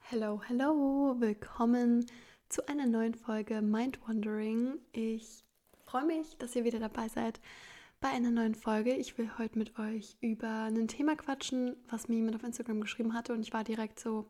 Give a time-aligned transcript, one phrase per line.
[0.00, 2.06] Hello, hello, willkommen
[2.48, 4.78] zu einer neuen Folge Mind Wandering.
[4.92, 5.44] Ich
[5.84, 7.40] freue mich, dass ihr wieder dabei seid
[8.00, 8.94] bei einer neuen Folge.
[8.94, 13.12] Ich will heute mit euch über ein Thema quatschen, was mir jemand auf Instagram geschrieben
[13.12, 14.26] hatte und ich war direkt so,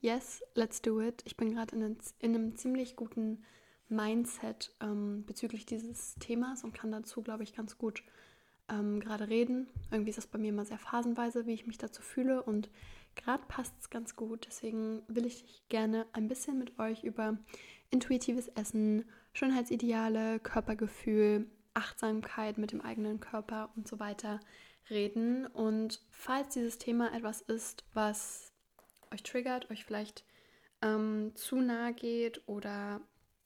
[0.00, 1.22] yes, let's do it.
[1.24, 3.44] Ich bin gerade in, in, einem ziemlich guten
[3.88, 8.02] Mindset ähm, bezüglich dieses Themas und kann dazu, glaube ich, ganz gut
[8.68, 9.68] ähm, gerade reden.
[9.90, 12.70] Irgendwie ist das bei mir immer sehr phasenweise, wie ich mich dazu fühle und
[13.16, 14.46] gerade passt es ganz gut.
[14.46, 17.38] Deswegen will ich gerne ein bisschen mit euch über
[17.90, 24.40] intuitives Essen, Schönheitsideale, Körpergefühl, Achtsamkeit mit dem eigenen Körper und so weiter
[24.90, 25.46] reden.
[25.46, 28.52] Und falls dieses Thema etwas ist, was
[29.12, 30.24] euch triggert, euch vielleicht
[30.82, 33.00] ähm, zu nahe geht oder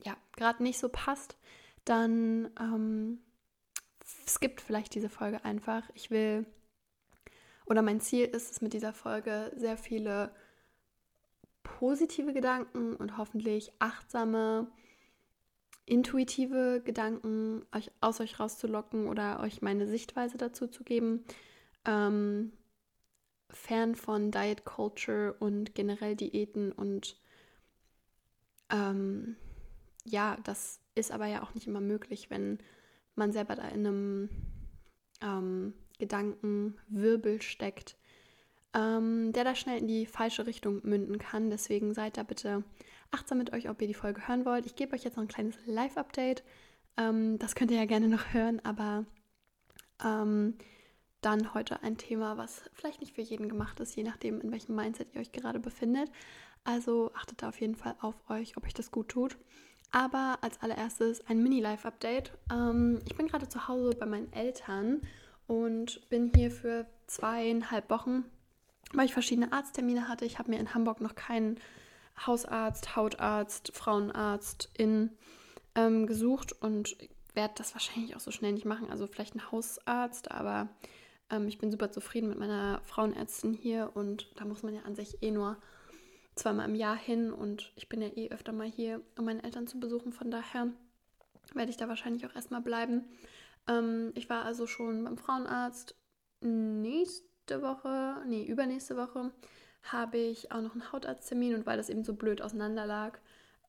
[0.04, 1.36] ja, gerade nicht so passt,
[1.84, 3.18] dann ähm,
[4.28, 5.88] skippt vielleicht diese Folge einfach.
[5.94, 6.46] Ich will,
[7.66, 10.34] oder mein Ziel ist es mit dieser Folge, sehr viele
[11.62, 14.66] positive Gedanken und hoffentlich achtsame,
[15.86, 21.24] intuitive Gedanken euch, aus euch rauszulocken oder euch meine Sichtweise dazu zu geben.
[21.84, 22.52] Ähm,
[23.50, 27.20] fern von Diet Culture und generell Diäten und
[28.70, 29.36] ähm,
[30.04, 32.58] ja, das ist aber ja auch nicht immer möglich, wenn
[33.14, 34.28] man selber da in einem
[35.20, 37.96] ähm, Gedankenwirbel steckt,
[38.74, 41.50] ähm, der da schnell in die falsche Richtung münden kann.
[41.50, 42.64] Deswegen seid da bitte
[43.10, 44.66] achtsam mit euch, ob ihr die Folge hören wollt.
[44.66, 46.42] Ich gebe euch jetzt noch ein kleines Live-Update.
[46.96, 49.04] Ähm, das könnt ihr ja gerne noch hören, aber
[50.04, 50.54] ähm,
[51.20, 54.74] dann heute ein Thema, was vielleicht nicht für jeden gemacht ist, je nachdem, in welchem
[54.74, 56.10] Mindset ihr euch gerade befindet.
[56.64, 59.36] Also achtet da auf jeden Fall auf euch, ob euch das gut tut.
[59.92, 62.32] Aber als allererstes ein Mini-Live-Update.
[62.50, 65.02] Ähm, ich bin gerade zu Hause bei meinen Eltern
[65.46, 68.24] und bin hier für zweieinhalb Wochen,
[68.94, 70.24] weil ich verschiedene Arzttermine hatte.
[70.24, 71.60] Ich habe mir in Hamburg noch keinen
[72.26, 75.10] Hausarzt, Hautarzt, Frauenarzt in
[75.74, 76.96] ähm, gesucht und
[77.34, 78.90] werde das wahrscheinlich auch so schnell nicht machen.
[78.90, 80.68] Also vielleicht ein Hausarzt, aber
[81.30, 84.94] ähm, ich bin super zufrieden mit meiner Frauenärztin hier und da muss man ja an
[84.94, 85.58] sich eh nur
[86.34, 89.66] zweimal im Jahr hin und ich bin ja eh öfter mal hier, um meine Eltern
[89.66, 90.12] zu besuchen.
[90.12, 90.68] Von daher
[91.54, 93.04] werde ich da wahrscheinlich auch erstmal bleiben.
[93.68, 95.94] Ähm, ich war also schon beim Frauenarzt.
[96.40, 99.30] Nächste Woche, nee, übernächste Woche
[99.84, 103.18] habe ich auch noch einen Hautarzttermin und weil das eben so blöd auseinander lag,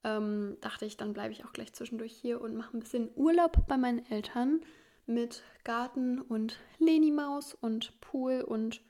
[0.04, 3.66] ähm, dachte ich, dann bleibe ich auch gleich zwischendurch hier und mache ein bisschen Urlaub
[3.66, 4.60] bei meinen Eltern
[5.06, 8.80] mit Garten und Leni-Maus und Pool und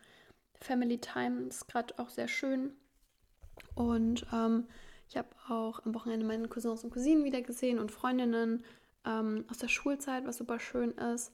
[0.60, 1.48] Family Time.
[1.48, 2.72] Ist gerade auch sehr schön.
[3.74, 4.66] Und ähm,
[5.08, 8.64] ich habe auch am Wochenende meine Cousins und Cousinen wieder gesehen und Freundinnen
[9.04, 11.32] ähm, aus der Schulzeit, was super schön ist.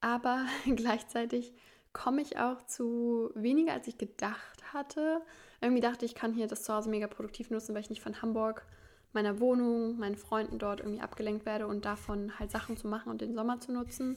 [0.00, 1.52] Aber gleichzeitig
[1.92, 5.22] komme ich auch zu weniger, als ich gedacht hatte.
[5.60, 8.20] Irgendwie dachte ich, kann hier das zu Hause mega produktiv nutzen, weil ich nicht von
[8.20, 8.66] Hamburg,
[9.12, 13.20] meiner Wohnung, meinen Freunden dort irgendwie abgelenkt werde und davon halt Sachen zu machen und
[13.20, 14.16] den Sommer zu nutzen.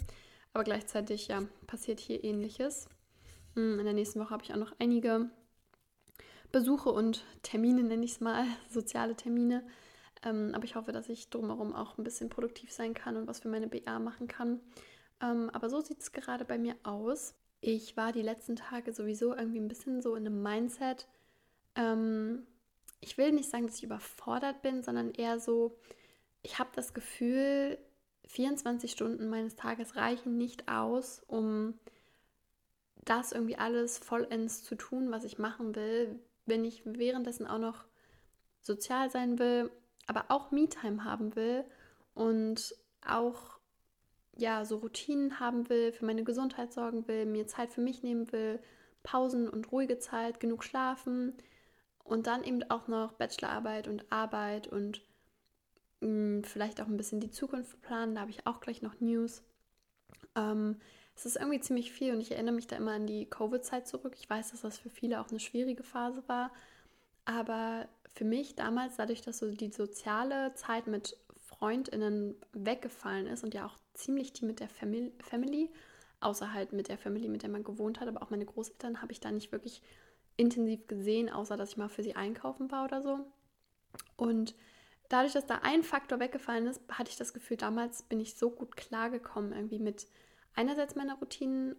[0.53, 2.89] Aber gleichzeitig, ja, passiert hier ähnliches.
[3.53, 5.29] Hm, in der nächsten Woche habe ich auch noch einige
[6.51, 9.65] Besuche und Termine, nenne ich es mal, soziale Termine.
[10.23, 13.39] Ähm, aber ich hoffe, dass ich drumherum auch ein bisschen produktiv sein kann und was
[13.39, 14.59] für meine BA machen kann.
[15.21, 17.35] Ähm, aber so sieht es gerade bei mir aus.
[17.61, 21.07] Ich war die letzten Tage sowieso irgendwie ein bisschen so in einem Mindset.
[21.75, 22.45] Ähm,
[22.99, 25.77] ich will nicht sagen, dass ich überfordert bin, sondern eher so,
[26.41, 27.77] ich habe das Gefühl,
[28.27, 31.75] 24 Stunden meines Tages reichen nicht aus, um
[33.05, 37.85] das irgendwie alles vollends zu tun, was ich machen will, wenn ich währenddessen auch noch
[38.61, 39.71] sozial sein will,
[40.07, 41.63] aber auch Me-Time haben will
[42.13, 42.75] und
[43.05, 43.59] auch
[44.35, 48.31] ja so Routinen haben will, für meine Gesundheit sorgen will, mir Zeit für mich nehmen
[48.31, 48.59] will,
[49.03, 51.33] Pausen und ruhige Zeit, genug schlafen
[52.03, 55.01] und dann eben auch noch Bachelorarbeit und Arbeit und
[56.01, 58.15] mh, hm, vielleicht auch ein bisschen die Zukunft planen.
[58.15, 59.43] Da habe ich auch gleich noch News.
[60.35, 60.77] Ähm,
[61.17, 64.13] es ist irgendwie ziemlich viel und ich erinnere mich da immer an die Covid-Zeit zurück.
[64.19, 66.51] Ich weiß, dass das für viele auch eine schwierige Phase war.
[67.25, 73.55] Aber für mich damals, dadurch, dass so die soziale Zeit mit FreundInnen weggefallen ist und
[73.55, 75.71] ja auch ziemlich die mit der Family, Family,
[76.19, 79.11] außer halt mit der Family, mit der man gewohnt hat, aber auch meine Großeltern habe
[79.11, 79.81] ich da nicht wirklich
[80.35, 83.19] intensiv gesehen, außer dass ich mal für sie einkaufen war oder so.
[84.17, 84.53] Und
[85.09, 88.51] dadurch, dass da ein Faktor weggefallen ist, hatte ich das Gefühl, damals bin ich so
[88.51, 90.05] gut klargekommen irgendwie mit
[90.57, 91.75] einerseits meiner Routinen,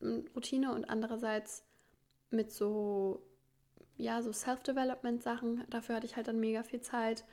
[0.00, 1.64] Routine und andererseits
[2.30, 3.22] mit so,
[3.96, 5.64] ja, so Self-Development-Sachen.
[5.70, 7.24] Dafür hatte ich halt dann mega viel Zeit.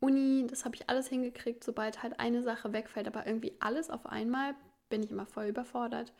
[0.00, 4.06] Uni, das habe ich alles hingekriegt, sobald halt eine Sache wegfällt, aber irgendwie alles auf
[4.06, 4.54] einmal
[4.88, 6.12] bin ich immer voll überfordert.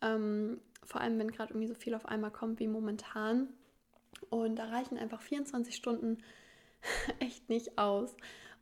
[0.00, 3.48] Ähm, vor allem wenn gerade irgendwie so viel auf einmal kommt wie momentan.
[4.30, 6.18] Und da reichen einfach 24 Stunden
[7.18, 8.14] echt nicht aus.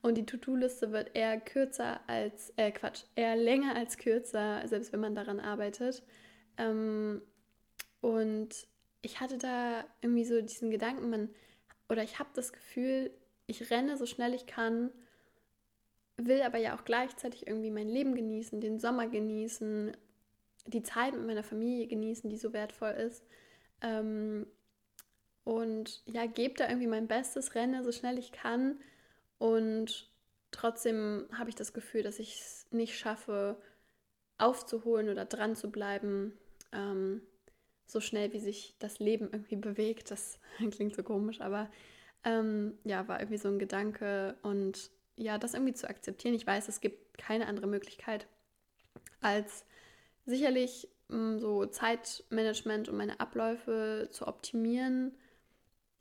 [0.03, 5.01] Und die To-Do-Liste wird eher kürzer als, äh Quatsch, eher länger als kürzer, selbst wenn
[5.01, 6.03] man daran arbeitet.
[6.57, 7.21] Ähm,
[8.01, 8.67] und
[9.03, 11.29] ich hatte da irgendwie so diesen Gedanken, man,
[11.89, 13.11] oder ich habe das Gefühl,
[13.47, 14.91] ich renne so schnell ich kann,
[16.17, 19.97] will aber ja auch gleichzeitig irgendwie mein Leben genießen, den Sommer genießen,
[20.67, 23.25] die Zeit mit meiner Familie genießen, die so wertvoll ist.
[23.81, 24.47] Ähm,
[25.45, 28.79] und ja, gebe da irgendwie mein Bestes, renne so schnell ich kann.
[29.41, 30.07] Und
[30.51, 33.57] trotzdem habe ich das Gefühl, dass ich es nicht schaffe,
[34.37, 36.39] aufzuholen oder dran zu bleiben,
[36.73, 37.23] ähm,
[37.87, 40.11] so schnell wie sich das Leben irgendwie bewegt.
[40.11, 40.39] Das
[40.71, 41.71] klingt so komisch, aber
[42.23, 44.37] ähm, ja, war irgendwie so ein Gedanke.
[44.43, 46.35] Und ja, das irgendwie zu akzeptieren.
[46.35, 48.27] Ich weiß, es gibt keine andere Möglichkeit,
[49.23, 49.65] als
[50.27, 55.13] sicherlich mh, mm, so Zeitmanagement und meine Abläufe zu optimieren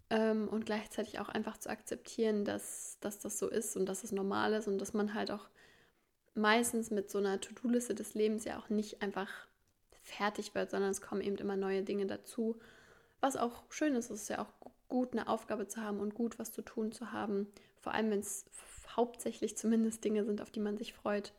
[0.09, 4.11] ähm, und gleichzeitig auch einfach zu akzeptieren, dass, dass das so ist und dass es
[4.11, 5.49] normal ist und dass man halt auch
[6.35, 9.29] meistens mit so einer To-Do-Liste des Lebens ja auch nicht einfach
[10.01, 12.59] fertig wird, sondern es kommen eben immer neue Dinge dazu.
[13.19, 16.39] Was auch schön ist, es ist ja auch gut, eine Aufgabe zu haben und gut,
[16.39, 17.47] was zu tun zu haben.
[17.79, 18.45] Vor allem, wenn es
[18.95, 21.33] hauptsächlich zumindest Dinge sind, auf die man sich freut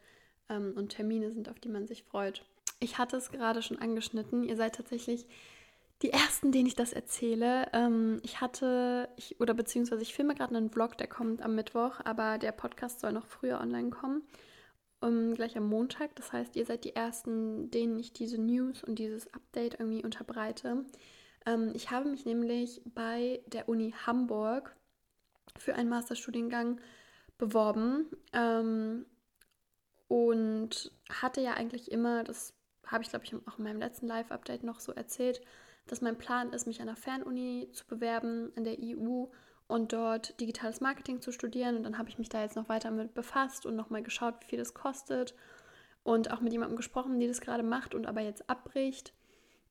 [0.48, 2.44] ähm, und Termine sind, auf die man sich freut.
[2.78, 4.44] Ich hatte es gerade schon angeschnitten.
[4.44, 5.26] Ihr seid tatsächlich
[6.02, 7.68] die ersten, denen ich das erzähle.
[7.72, 12.00] Ähm, ich hatte, ich, oder beziehungsweise ich filme gerade einen Vlog, der kommt am Mittwoch,
[12.04, 14.22] aber der Podcast soll noch früher online kommen.
[15.02, 16.14] Um, gleich am Montag.
[16.16, 20.84] Das heißt, ihr seid die ersten, denen ich diese News und dieses Update irgendwie unterbreite.
[21.46, 24.76] Ähm, ich habe mich nämlich bei der Uni Hamburg
[25.58, 26.80] für einen Masterstudiengang
[27.38, 29.06] beworben ähm,
[30.08, 32.54] und hatte ja eigentlich immer, das
[32.86, 35.40] habe ich glaube ich auch in meinem letzten Live-Update noch so erzählt,
[35.86, 39.26] dass mein Plan ist, mich an einer Fernuni zu bewerben in der EU
[39.66, 41.76] und dort digitales Marketing zu studieren.
[41.76, 44.46] Und dann habe ich mich da jetzt noch weiter mit befasst und nochmal geschaut, wie
[44.46, 45.34] viel das kostet.
[46.02, 49.14] Und auch mit jemandem gesprochen, die das gerade macht und aber jetzt abbricht.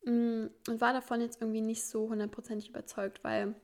[0.05, 3.55] Mm, und war davon jetzt irgendwie nicht so hundertprozentig überzeugt, weil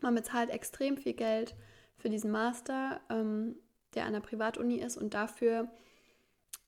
[0.00, 1.54] man bezahlt extrem viel Geld
[1.98, 3.56] für diesen Master, ähm,
[3.94, 4.96] der an der Privatuni ist.
[4.96, 5.68] Und dafür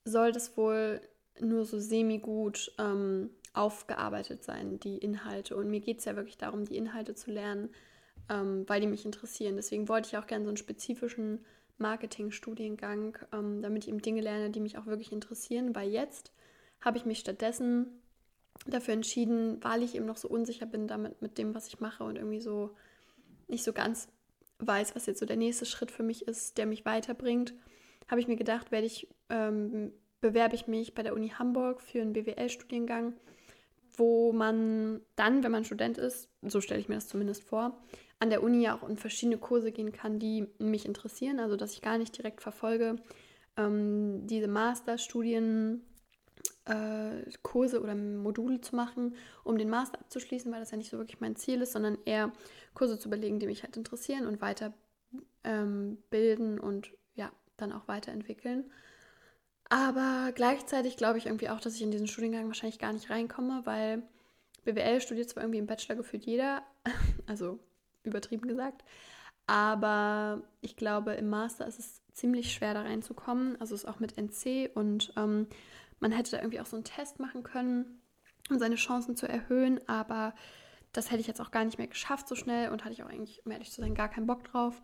[0.04, 1.00] soll das wohl
[1.40, 5.56] nur so semi-gut ähm, aufgearbeitet sein, die Inhalte.
[5.56, 7.70] Und mir geht es ja wirklich darum, die Inhalte zu lernen,
[8.28, 9.56] ähm, weil die mich interessieren.
[9.56, 11.44] Deswegen wollte ich auch gerne so einen spezifischen
[11.78, 15.74] Marketing-Studiengang, ähm, damit ich eben Dinge lerne, die mich auch wirklich interessieren.
[15.74, 16.32] Weil jetzt
[16.80, 17.86] habe ich mich stattdessen
[18.66, 22.04] dafür entschieden, weil ich eben noch so unsicher bin damit mit dem, was ich mache
[22.04, 22.70] und irgendwie so
[23.48, 24.08] nicht so ganz
[24.60, 27.52] weiß, was jetzt so der nächste Schritt für mich ist, der mich weiterbringt,
[28.08, 32.00] habe ich mir gedacht, werde ich ähm, bewerbe ich mich bei der Uni Hamburg für
[32.00, 33.14] einen BWL-Studiengang
[33.96, 37.82] wo man dann, wenn man Student ist, so stelle ich mir das zumindest vor,
[38.18, 41.72] an der Uni ja auch in verschiedene Kurse gehen kann, die mich interessieren, also dass
[41.72, 42.96] ich gar nicht direkt verfolge,
[43.56, 45.82] ähm, diese Masterstudien.
[46.64, 47.24] Äh,
[47.54, 51.34] oder Module zu machen, um den Master abzuschließen, weil das ja nicht so wirklich mein
[51.34, 52.32] Ziel ist, sondern eher
[52.74, 54.72] Kurse zu überlegen, die mich halt interessieren und weiter
[55.44, 55.98] ähm,
[56.60, 58.70] und ja, dann auch weiterentwickeln.
[59.72, 63.62] Aber gleichzeitig glaube ich irgendwie auch, dass ich in diesen Studiengang wahrscheinlich gar nicht reinkomme,
[63.64, 64.02] weil
[64.66, 66.62] BWL studiert zwar irgendwie im Bachelor gefühlt jeder,
[67.26, 67.58] also
[68.02, 68.84] übertrieben gesagt,
[69.46, 73.58] aber ich glaube, im Master ist es ziemlich schwer da reinzukommen.
[73.62, 75.46] Also ist auch mit NC und ähm,
[76.00, 78.02] man hätte da irgendwie auch so einen Test machen können,
[78.50, 80.34] um seine Chancen zu erhöhen, aber
[80.92, 83.08] das hätte ich jetzt auch gar nicht mehr geschafft so schnell und hatte ich auch
[83.08, 84.82] eigentlich, um ehrlich zu sein, gar keinen Bock drauf.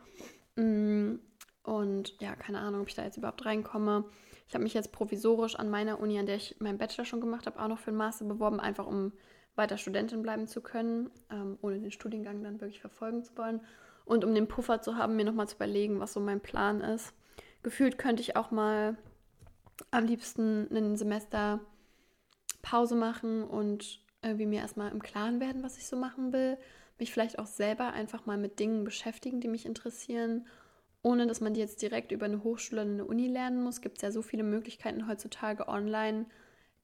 [0.56, 1.16] Mm,
[1.62, 4.06] und ja, keine Ahnung, ob ich da jetzt überhaupt reinkomme.
[4.48, 7.46] Ich habe mich jetzt provisorisch an meiner Uni, an der ich meinen Bachelor schon gemacht
[7.46, 9.12] habe, auch noch für einen Master beworben, einfach um
[9.56, 13.60] weiter Studentin bleiben zu können, ähm, ohne den Studiengang dann wirklich verfolgen zu wollen.
[14.06, 17.12] Und um den Puffer zu haben, mir nochmal zu überlegen, was so mein Plan ist.
[17.62, 18.96] Gefühlt könnte ich auch mal
[19.90, 21.60] am liebsten ein Semester
[22.62, 26.56] Pause machen und irgendwie mir erstmal im Klaren werden, was ich so machen will.
[26.98, 30.46] Mich vielleicht auch selber einfach mal mit Dingen beschäftigen, die mich interessieren
[31.02, 33.98] ohne dass man die jetzt direkt über eine Hochschule oder eine Uni lernen muss, gibt
[33.98, 36.26] es ja so viele Möglichkeiten heutzutage online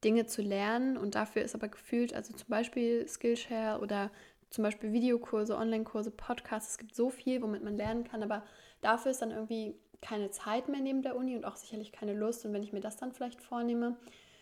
[0.04, 0.96] Dinge zu lernen.
[0.96, 4.10] Und dafür ist aber gefühlt, also zum Beispiel Skillshare oder
[4.50, 8.44] zum Beispiel Videokurse, Online-Kurse, Podcasts, es gibt so viel, womit man lernen kann, aber
[8.82, 12.44] dafür ist dann irgendwie keine Zeit mehr neben der Uni und auch sicherlich keine Lust.
[12.44, 13.96] Und wenn ich mir das dann vielleicht vornehme,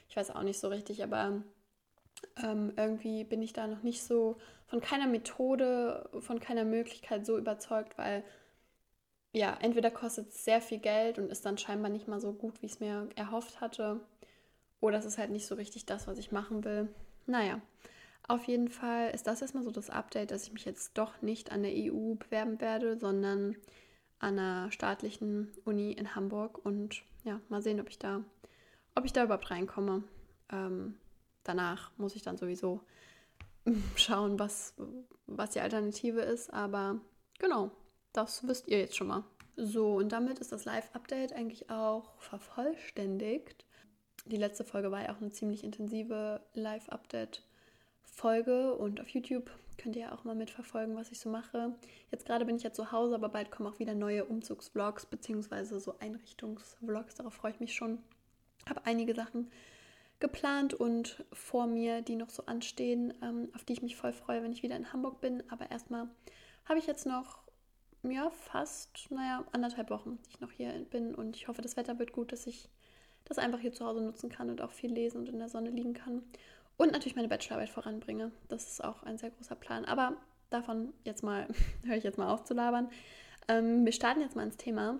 [0.08, 1.42] ich weiß auch nicht so richtig, aber
[2.42, 4.36] ähm, irgendwie bin ich da noch nicht so
[4.66, 8.24] von keiner Methode, von keiner Möglichkeit so überzeugt, weil
[9.32, 12.60] ja, entweder kostet es sehr viel Geld und ist dann scheinbar nicht mal so gut,
[12.60, 14.00] wie ich es mir erhofft hatte,
[14.80, 16.88] oder es ist halt nicht so richtig das, was ich machen will.
[17.26, 17.60] naja,
[18.28, 21.50] auf jeden Fall ist das erstmal so das Update, dass ich mich jetzt doch nicht
[21.50, 23.56] an der EU bewerben werde, sondern
[24.20, 28.22] an einer staatlichen Uni in Hamburg und ja, mal sehen, ob ich da,
[28.94, 30.04] ob ich da überhaupt reinkomme.
[30.50, 30.94] Ähm,
[31.42, 32.80] danach muss ich dann sowieso
[33.96, 34.74] schauen, was,
[35.26, 36.52] was die Alternative ist.
[36.52, 37.00] Aber
[37.38, 37.72] genau,
[38.12, 39.24] das wisst ihr jetzt schon mal.
[39.56, 43.64] So, und damit ist das Live-Update eigentlich auch vervollständigt.
[44.24, 50.12] Die letzte Folge war ja auch eine ziemlich intensive Live-Update-Folge und auf YouTube könnt ihr
[50.12, 51.74] auch mal mitverfolgen, was ich so mache.
[52.10, 55.78] Jetzt gerade bin ich ja zu Hause, aber bald kommen auch wieder neue Umzugsvlogs bzw.
[55.78, 57.16] so Einrichtungsvlogs.
[57.16, 57.98] Darauf freue ich mich schon.
[58.68, 59.50] Habe einige Sachen
[60.20, 64.42] geplant und vor mir, die noch so anstehen, ähm, auf die ich mich voll freue,
[64.42, 65.42] wenn ich wieder in Hamburg bin.
[65.50, 66.08] Aber erstmal
[66.64, 67.40] habe ich jetzt noch
[68.02, 71.98] ja, fast, naja, anderthalb Wochen, die ich noch hier bin und ich hoffe, das Wetter
[71.98, 72.68] wird gut, dass ich
[73.24, 75.70] das einfach hier zu Hause nutzen kann und auch viel lesen und in der Sonne
[75.70, 76.22] liegen kann.
[76.76, 78.32] Und natürlich meine Bachelorarbeit voranbringe.
[78.48, 79.84] Das ist auch ein sehr großer Plan.
[79.84, 80.16] Aber
[80.50, 81.46] davon jetzt mal,
[81.84, 82.90] höre ich jetzt mal auf zu labern.
[83.48, 84.98] Ähm, wir starten jetzt mal ins Thema.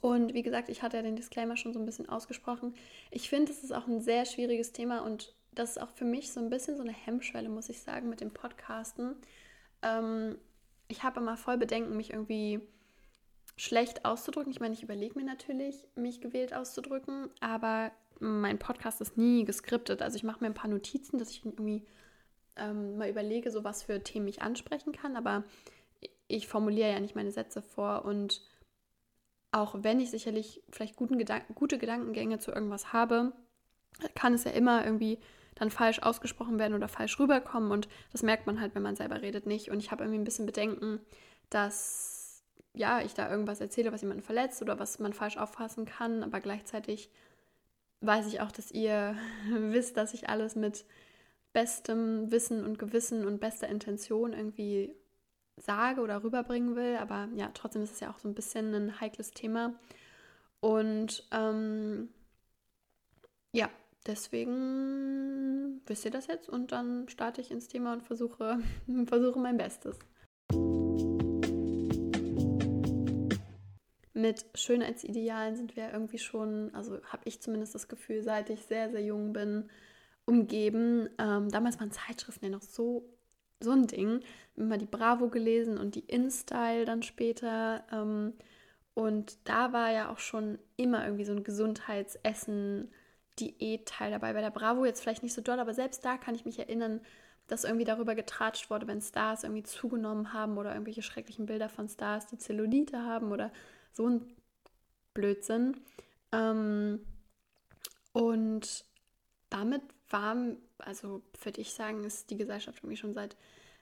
[0.00, 2.74] Und wie gesagt, ich hatte ja den Disclaimer schon so ein bisschen ausgesprochen.
[3.10, 6.32] Ich finde, es ist auch ein sehr schwieriges Thema und das ist auch für mich
[6.32, 9.16] so ein bisschen so eine Hemmschwelle, muss ich sagen, mit dem Podcasten.
[9.82, 10.38] Ähm,
[10.88, 12.60] ich habe immer voll Bedenken, mich irgendwie
[13.56, 14.50] schlecht auszudrücken.
[14.50, 20.02] Ich meine, ich überlege mir natürlich, mich gewählt auszudrücken, aber mein Podcast ist nie geskriptet.
[20.02, 21.84] Also ich mache mir ein paar Notizen, dass ich irgendwie
[22.56, 25.44] ähm, mal überlege, so was für Themen ich ansprechen kann, aber
[26.26, 28.42] ich formuliere ja nicht meine Sätze vor und
[29.50, 33.32] auch wenn ich sicherlich vielleicht Gedank gute Gedankengänge zu irgendwas habe,
[34.14, 35.18] kann es ja immer irgendwie
[35.58, 37.70] dann falsch ausgesprochen werden oder falsch rüberkommen.
[37.70, 39.70] Und das merkt man halt, wenn man selber redet, nicht.
[39.70, 41.00] Und ich habe irgendwie ein bisschen Bedenken,
[41.50, 46.22] dass ja, ich da irgendwas erzähle, was jemanden verletzt oder was man falsch auffassen kann.
[46.22, 47.10] Aber gleichzeitig
[48.00, 49.16] weiß ich auch, dass ihr
[49.50, 50.84] wisst, dass ich alles mit
[51.52, 54.94] bestem Wissen und Gewissen und bester Intention irgendwie
[55.56, 56.96] sage oder rüberbringen will.
[56.98, 59.74] Aber ja, trotzdem ist es ja auch so ein bisschen ein heikles Thema.
[60.60, 62.10] Und ähm,
[63.52, 63.68] ja,
[64.08, 68.58] deswegen wisst ihr das jetzt und dann starte ich ins Thema und versuche,
[69.06, 69.98] versuche mein Bestes.
[74.14, 78.90] Mit Schönheitsidealen sind wir irgendwie schon, also habe ich zumindest das Gefühl, seit ich sehr,
[78.90, 79.70] sehr jung bin,
[80.24, 81.08] umgeben.
[81.18, 83.08] Ähm, damals waren Zeitschriften ja noch so
[83.60, 84.20] so ein Ding.
[84.56, 87.84] Immer die Bravo gelesen und die InStyle dann später.
[87.92, 88.34] Ähm,
[88.94, 92.90] und da war ja auch schon immer irgendwie so ein Gesundheitsessen,
[93.38, 94.32] Diät-Teil dabei.
[94.32, 97.00] Bei der Bravo jetzt vielleicht nicht so doll, aber selbst da kann ich mich erinnern,
[97.46, 101.88] dass irgendwie darüber getratscht wurde, wenn Stars irgendwie zugenommen haben oder irgendwelche schrecklichen Bilder von
[101.88, 103.50] Stars, die Zellulite haben oder
[103.92, 104.36] so ein
[105.14, 105.80] Blödsinn.
[106.32, 107.00] Ähm,
[108.12, 108.84] und
[109.50, 110.36] damit war,
[110.78, 113.36] also würde ich sagen, ist die Gesellschaft irgendwie schon seit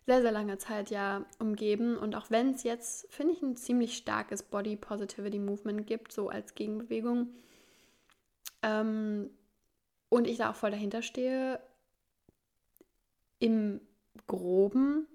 [0.06, 1.96] sehr, sehr langer Zeit ja umgeben.
[1.96, 6.28] Und auch wenn es jetzt, finde ich, ein ziemlich starkes Body Positivity Movement gibt, so
[6.28, 7.30] als Gegenbewegung,
[8.62, 9.30] ähm,
[10.08, 11.60] und ich da auch voll dahinter stehe,
[13.38, 13.80] im
[14.26, 15.06] Groben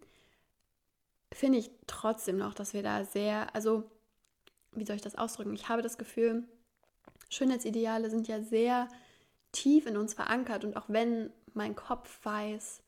[1.33, 3.89] finde ich trotzdem noch, dass wir da sehr, also
[4.73, 5.53] wie soll ich das ausdrücken?
[5.53, 6.43] Ich habe das Gefühl,
[7.29, 8.87] Schönheitsideale sind ja sehr
[9.51, 12.81] tief in uns verankert und auch wenn mein Kopf weiß,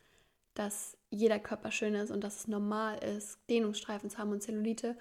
[0.53, 4.97] dass jeder Körper schön ist und dass es normal ist, Dehnungsstreifen zu haben und Zellulite,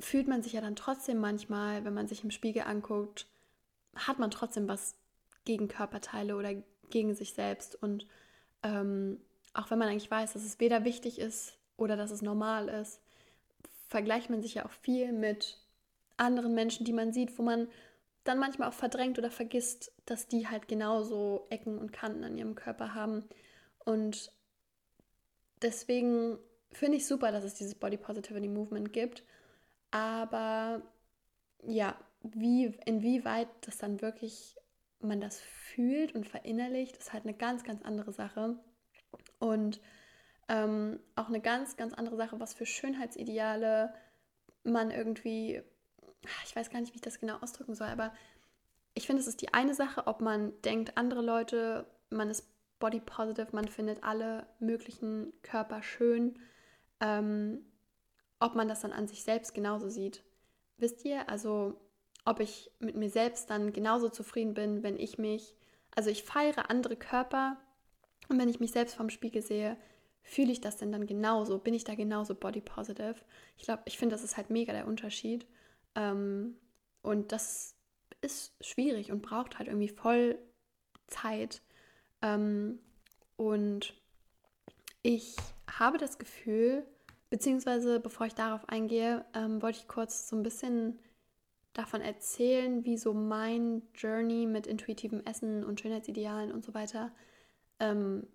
[0.00, 3.26] fühlt man sich ja dann trotzdem manchmal, wenn man sich im Spiegel anguckt,
[3.94, 4.94] hat man trotzdem was
[5.48, 6.54] gegen Körperteile oder
[6.90, 7.74] gegen sich selbst.
[7.74, 8.06] Und
[8.62, 9.18] ähm,
[9.54, 13.00] auch wenn man eigentlich weiß, dass es weder wichtig ist oder dass es normal ist,
[13.88, 15.58] vergleicht man sich ja auch viel mit
[16.18, 17.66] anderen Menschen, die man sieht, wo man
[18.24, 22.54] dann manchmal auch verdrängt oder vergisst, dass die halt genauso Ecken und Kanten an ihrem
[22.54, 23.24] Körper haben.
[23.86, 24.30] Und
[25.62, 26.38] deswegen
[26.72, 29.24] finde ich super, dass es dieses Body Positivity Movement gibt.
[29.90, 30.82] Aber
[31.66, 34.57] ja, wie, inwieweit das dann wirklich
[35.00, 38.58] man das fühlt und verinnerlicht, ist halt eine ganz, ganz andere Sache.
[39.38, 39.80] Und
[40.48, 43.94] ähm, auch eine ganz, ganz andere Sache, was für Schönheitsideale
[44.64, 45.62] man irgendwie
[46.44, 48.12] ich weiß gar nicht, wie ich das genau ausdrücken soll, aber
[48.94, 53.00] ich finde, es ist die eine Sache, ob man denkt, andere Leute, man ist body
[53.00, 56.38] positive, man findet alle möglichen Körper schön,
[57.00, 57.64] ähm,
[58.40, 60.24] ob man das dann an sich selbst genauso sieht.
[60.78, 61.80] Wisst ihr, also
[62.28, 65.54] ob ich mit mir selbst dann genauso zufrieden bin, wenn ich mich,
[65.94, 67.56] also ich feiere andere Körper
[68.28, 69.76] und wenn ich mich selbst vom Spiegel sehe,
[70.22, 71.58] fühle ich das denn dann genauso?
[71.58, 73.16] Bin ich da genauso body positive?
[73.56, 75.46] Ich glaube, ich finde, das ist halt mega der Unterschied.
[75.94, 76.56] Ähm,
[77.02, 77.74] und das
[78.20, 80.38] ist schwierig und braucht halt irgendwie voll
[81.06, 81.62] Zeit,
[82.22, 82.80] Ähm,
[83.36, 83.94] und
[85.02, 85.36] ich
[85.70, 86.84] habe das Gefühl,
[87.30, 90.98] beziehungsweise bevor ich darauf eingehe, ähm, wollte ich kurz so ein bisschen
[91.78, 97.12] davon erzählen, wie so mein Journey mit intuitivem Essen und Schönheitsidealen und so weiter
[97.78, 98.26] ähm,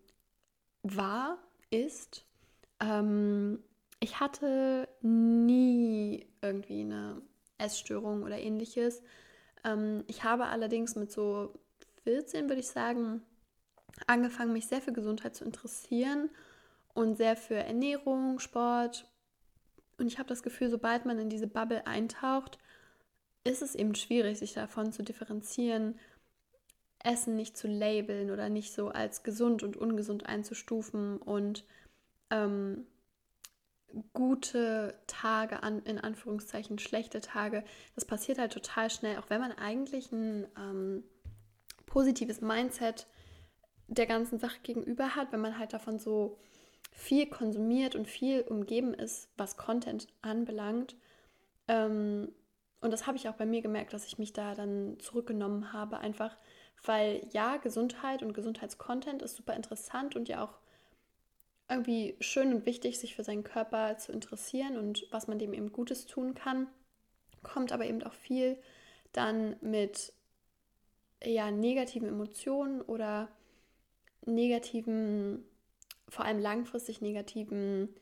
[0.81, 1.37] war,
[1.69, 2.25] ist.
[2.79, 3.59] Ähm,
[3.99, 7.21] ich hatte nie irgendwie eine
[7.57, 9.03] Essstörung oder ähnliches.
[9.65, 11.53] Ähm, ich habe allerdings mit so
[12.05, 13.23] 14, würde ich sagen,
[14.07, 16.29] angefangen, mich sehr für Gesundheit zu interessieren
[16.93, 19.05] und sehr für Ernährung, Sport.
[19.97, 22.57] Und ich habe das Gefühl, sobald man in diese Bubble eintaucht,
[23.43, 25.99] ist es eben schwierig, sich davon zu differenzieren,
[27.03, 31.65] Essen nicht zu labeln oder nicht so als gesund und ungesund einzustufen und
[32.29, 32.87] ähm,
[34.13, 37.63] gute Tage, an, in Anführungszeichen schlechte Tage,
[37.95, 41.03] das passiert halt total schnell, auch wenn man eigentlich ein ähm,
[41.85, 43.07] positives Mindset
[43.87, 46.39] der ganzen Sache gegenüber hat, wenn man halt davon so
[46.91, 50.95] viel konsumiert und viel umgeben ist, was Content anbelangt.
[51.67, 52.31] Ähm,
[52.83, 55.99] und das habe ich auch bei mir gemerkt, dass ich mich da dann zurückgenommen habe,
[55.99, 56.37] einfach
[56.85, 60.59] weil ja, Gesundheit und Gesundheitscontent ist super interessant und ja auch
[61.69, 65.71] irgendwie schön und wichtig, sich für seinen Körper zu interessieren und was man dem eben
[65.71, 66.67] Gutes tun kann.
[67.41, 68.57] Kommt aber eben auch viel
[69.13, 70.11] dann mit
[71.23, 73.29] ja, negativen Emotionen oder
[74.25, 75.45] negativen,
[76.09, 77.95] vor allem langfristig negativen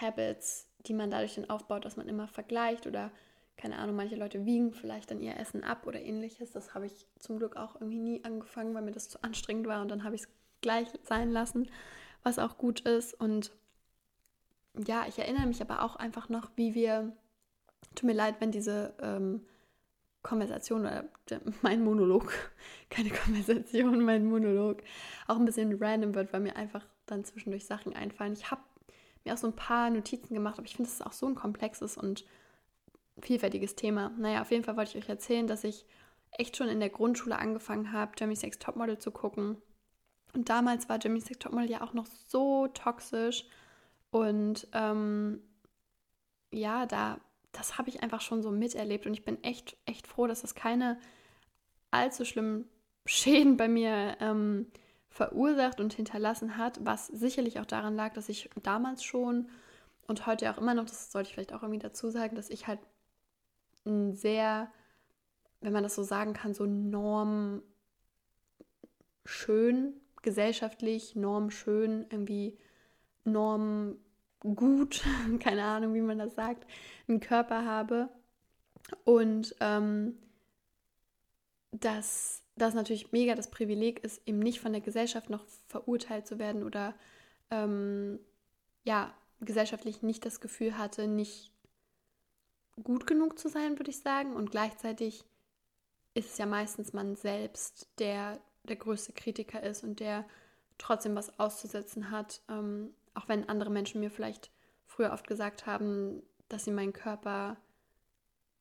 [0.00, 3.12] Habits, die man dadurch dann aufbaut, dass man immer vergleicht oder
[3.58, 6.52] keine Ahnung, manche Leute wiegen vielleicht dann ihr Essen ab oder ähnliches.
[6.52, 9.82] Das habe ich zum Glück auch irgendwie nie angefangen, weil mir das zu anstrengend war
[9.82, 10.28] und dann habe ich es
[10.62, 11.68] gleich sein lassen
[12.22, 13.14] was auch gut ist.
[13.14, 13.52] Und
[14.86, 17.12] ja, ich erinnere mich aber auch einfach noch, wie wir,
[17.94, 19.42] tut mir leid, wenn diese ähm,
[20.22, 21.04] Konversation oder
[21.62, 22.32] mein Monolog,
[22.90, 24.82] keine Konversation, mein Monolog,
[25.26, 28.34] auch ein bisschen random wird, weil mir einfach dann zwischendurch Sachen einfallen.
[28.34, 28.62] Ich habe
[29.24, 31.34] mir auch so ein paar Notizen gemacht, aber ich finde, es ist auch so ein
[31.34, 32.24] komplexes und
[33.20, 34.10] vielfältiges Thema.
[34.18, 35.84] Naja, auf jeden Fall wollte ich euch erzählen, dass ich
[36.32, 39.56] echt schon in der Grundschule angefangen habe, Jeremy Sex Topmodel zu gucken
[40.34, 43.46] und damals war Jimmy's Next Topmodel ja auch noch so toxisch.
[44.10, 45.42] Und ähm,
[46.52, 47.18] ja, da,
[47.52, 49.06] das habe ich einfach schon so miterlebt.
[49.06, 50.98] Und ich bin echt, echt froh, dass das keine
[51.90, 52.68] allzu schlimmen
[53.06, 54.66] Schäden bei mir ähm,
[55.08, 59.48] verursacht und hinterlassen hat, was sicherlich auch daran lag, dass ich damals schon
[60.06, 62.66] und heute auch immer noch, das sollte ich vielleicht auch irgendwie dazu sagen, dass ich
[62.66, 62.80] halt
[63.88, 64.70] ein sehr,
[65.60, 67.62] wenn man das so sagen kann, so normschön
[70.22, 72.58] gesellschaftlich normschön, irgendwie
[73.24, 75.04] normgut,
[75.40, 76.66] keine Ahnung, wie man das sagt,
[77.08, 78.08] einen Körper habe.
[79.04, 80.18] Und ähm,
[81.72, 86.38] dass das natürlich mega das Privileg ist, eben nicht von der Gesellschaft noch verurteilt zu
[86.38, 86.94] werden oder
[87.50, 88.18] ähm,
[88.84, 91.52] ja, gesellschaftlich nicht das Gefühl hatte, nicht
[92.82, 94.34] gut genug zu sein, würde ich sagen.
[94.34, 95.24] Und gleichzeitig
[96.14, 100.24] ist es ja meistens man selbst, der der größte Kritiker ist und der
[100.78, 104.50] trotzdem was auszusetzen hat, ähm, auch wenn andere Menschen mir vielleicht
[104.86, 107.56] früher oft gesagt haben, dass sie meinen Körper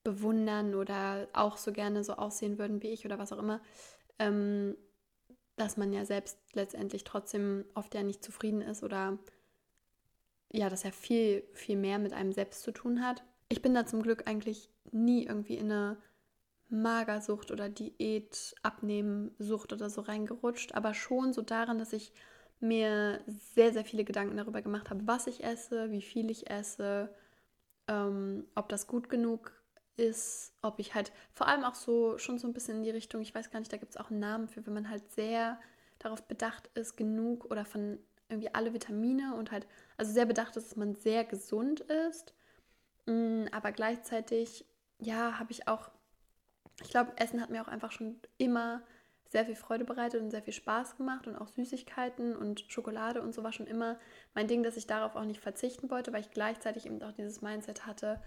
[0.03, 3.61] bewundern oder auch so gerne so aussehen würden wie ich oder was auch immer,
[4.19, 4.75] ähm,
[5.57, 9.17] dass man ja selbst letztendlich trotzdem oft ja nicht zufrieden ist oder
[10.51, 13.23] ja, dass er viel, viel mehr mit einem selbst zu tun hat.
[13.49, 15.97] Ich bin da zum Glück eigentlich nie irgendwie in eine
[16.69, 22.11] Magersucht oder Diät, Abnehmsucht oder so reingerutscht, aber schon so daran, dass ich
[22.59, 27.13] mir sehr, sehr viele Gedanken darüber gemacht habe, was ich esse, wie viel ich esse,
[27.87, 29.51] ähm, ob das gut genug
[29.95, 33.21] ist, ob ich halt vor allem auch so schon so ein bisschen in die Richtung,
[33.21, 35.59] ich weiß gar nicht, da gibt es auch einen Namen für, wenn man halt sehr
[35.99, 40.67] darauf bedacht ist, genug oder von irgendwie alle Vitamine und halt, also sehr bedacht ist,
[40.69, 42.33] dass man sehr gesund ist,
[43.51, 44.65] aber gleichzeitig,
[44.99, 45.89] ja, habe ich auch
[46.83, 48.81] ich glaube, Essen hat mir auch einfach schon immer
[49.29, 53.33] sehr viel Freude bereitet und sehr viel Spaß gemacht und auch Süßigkeiten und Schokolade und
[53.33, 53.99] so war schon immer
[54.33, 57.41] mein Ding, dass ich darauf auch nicht verzichten wollte, weil ich gleichzeitig eben auch dieses
[57.41, 58.21] Mindset hatte,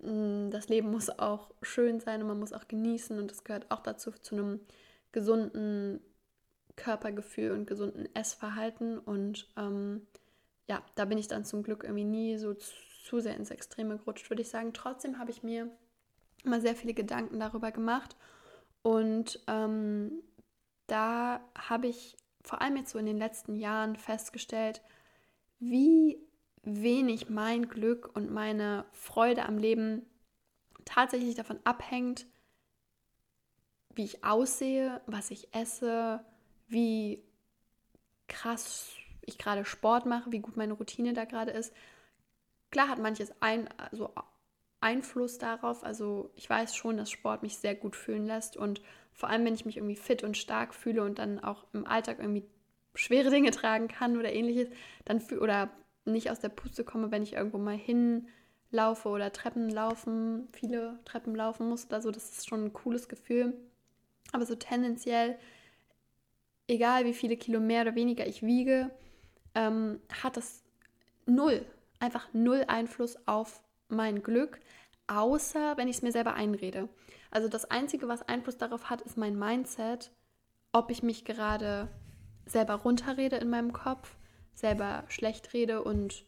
[0.00, 3.70] mm, das Leben muss auch schön sein und man muss auch genießen und das gehört
[3.70, 4.60] auch dazu zu einem
[5.12, 6.00] gesunden
[6.74, 10.06] Körpergefühl und gesunden Essverhalten und ähm,
[10.68, 12.52] ja, da bin ich dann zum Glück irgendwie nie so
[13.06, 14.72] zu sehr ins Extreme gerutscht, würde ich sagen.
[14.72, 15.70] Trotzdem habe ich mir
[16.44, 18.16] immer sehr viele Gedanken darüber gemacht.
[18.82, 20.22] Und ähm,
[20.86, 24.82] da habe ich vor allem jetzt so in den letzten Jahren festgestellt,
[25.58, 26.18] wie
[26.62, 30.06] wenig mein Glück und meine Freude am Leben
[30.84, 32.26] tatsächlich davon abhängt,
[33.94, 36.24] wie ich aussehe, was ich esse,
[36.68, 37.24] wie
[38.28, 38.92] krass
[39.22, 41.72] ich gerade Sport mache, wie gut meine Routine da gerade ist.
[42.70, 44.12] Klar hat manches ein, also
[44.80, 45.84] Einfluss darauf.
[45.84, 48.80] Also ich weiß schon, dass Sport mich sehr gut fühlen lässt und
[49.12, 52.18] vor allem, wenn ich mich irgendwie fit und stark fühle und dann auch im Alltag
[52.18, 52.44] irgendwie
[52.94, 54.68] schwere Dinge tragen kann oder ähnliches,
[55.04, 55.70] dann oder
[56.04, 61.34] nicht aus der Puste komme, wenn ich irgendwo mal hinlaufe oder Treppen laufen, viele Treppen
[61.34, 63.54] laufen muss oder so, das ist schon ein cooles Gefühl.
[64.32, 65.38] Aber so tendenziell,
[66.68, 68.90] egal wie viele Kilo mehr oder weniger ich wiege,
[69.54, 70.62] ähm, hat das
[71.24, 71.64] null,
[71.98, 74.60] einfach null Einfluss auf mein Glück,
[75.06, 76.88] außer wenn ich es mir selber einrede.
[77.30, 80.10] Also das Einzige, was Einfluss darauf hat, ist mein Mindset,
[80.72, 81.88] ob ich mich gerade
[82.44, 84.16] selber runterrede in meinem Kopf,
[84.54, 86.24] selber schlecht rede und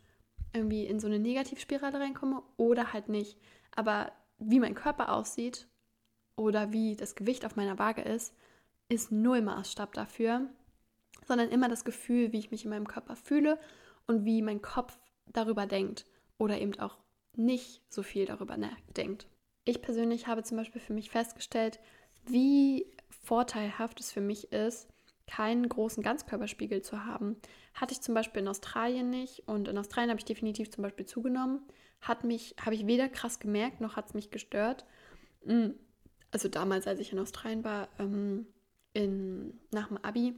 [0.53, 3.39] irgendwie in so eine Negativspirale reinkomme oder halt nicht.
[3.75, 5.69] Aber wie mein Körper aussieht
[6.37, 8.35] oder wie das Gewicht auf meiner Waage ist,
[8.89, 10.49] ist null Maßstab dafür,
[11.27, 13.59] sondern immer das Gefühl, wie ich mich in meinem Körper fühle
[14.07, 14.99] und wie mein Kopf
[15.33, 16.05] darüber denkt
[16.39, 16.99] oder eben auch
[17.37, 19.29] nicht so viel darüber nachdenkt.
[19.65, 21.79] Ich persönlich habe zum Beispiel für mich festgestellt,
[22.25, 22.87] wie
[23.23, 24.89] vorteilhaft es für mich ist,
[25.27, 27.37] keinen großen Ganzkörperspiegel zu haben.
[27.75, 31.07] Hatte ich zum Beispiel in Australien nicht und in Australien habe ich definitiv zum Beispiel
[31.07, 31.61] zugenommen.
[32.01, 34.87] Hat mich, habe ich weder krass gemerkt, noch hat es mich gestört.
[35.45, 35.71] Mm,
[36.31, 38.47] also damals, als ich in Australien war, ähm,
[38.95, 40.35] in, nach dem Abi.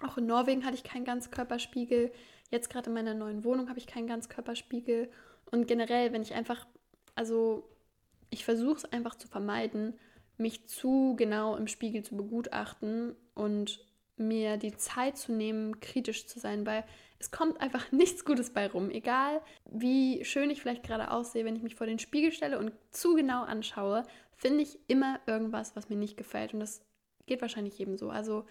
[0.00, 2.12] Auch in Norwegen hatte ich keinen Ganzkörperspiegel.
[2.50, 5.10] Jetzt gerade in meiner neuen Wohnung habe ich keinen Ganzkörperspiegel.
[5.50, 6.66] Und generell, wenn ich einfach,
[7.14, 7.68] also
[8.30, 9.94] ich versuche es einfach zu vermeiden,
[10.36, 13.84] mich zu genau im Spiegel zu begutachten und
[14.16, 16.84] mir die Zeit zu nehmen, kritisch zu sein, weil
[17.18, 18.90] es kommt einfach nichts Gutes bei rum.
[18.90, 22.72] Egal wie schön ich vielleicht gerade aussehe, wenn ich mich vor den Spiegel stelle und
[22.90, 24.04] zu genau anschaue,
[24.36, 26.54] finde ich immer irgendwas, was mir nicht gefällt.
[26.54, 26.82] Und das
[27.26, 28.10] geht wahrscheinlich jedem so.
[28.10, 28.44] Also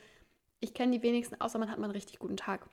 [0.60, 2.70] ich kenne die wenigsten, außer man hat mal einen richtig guten Tag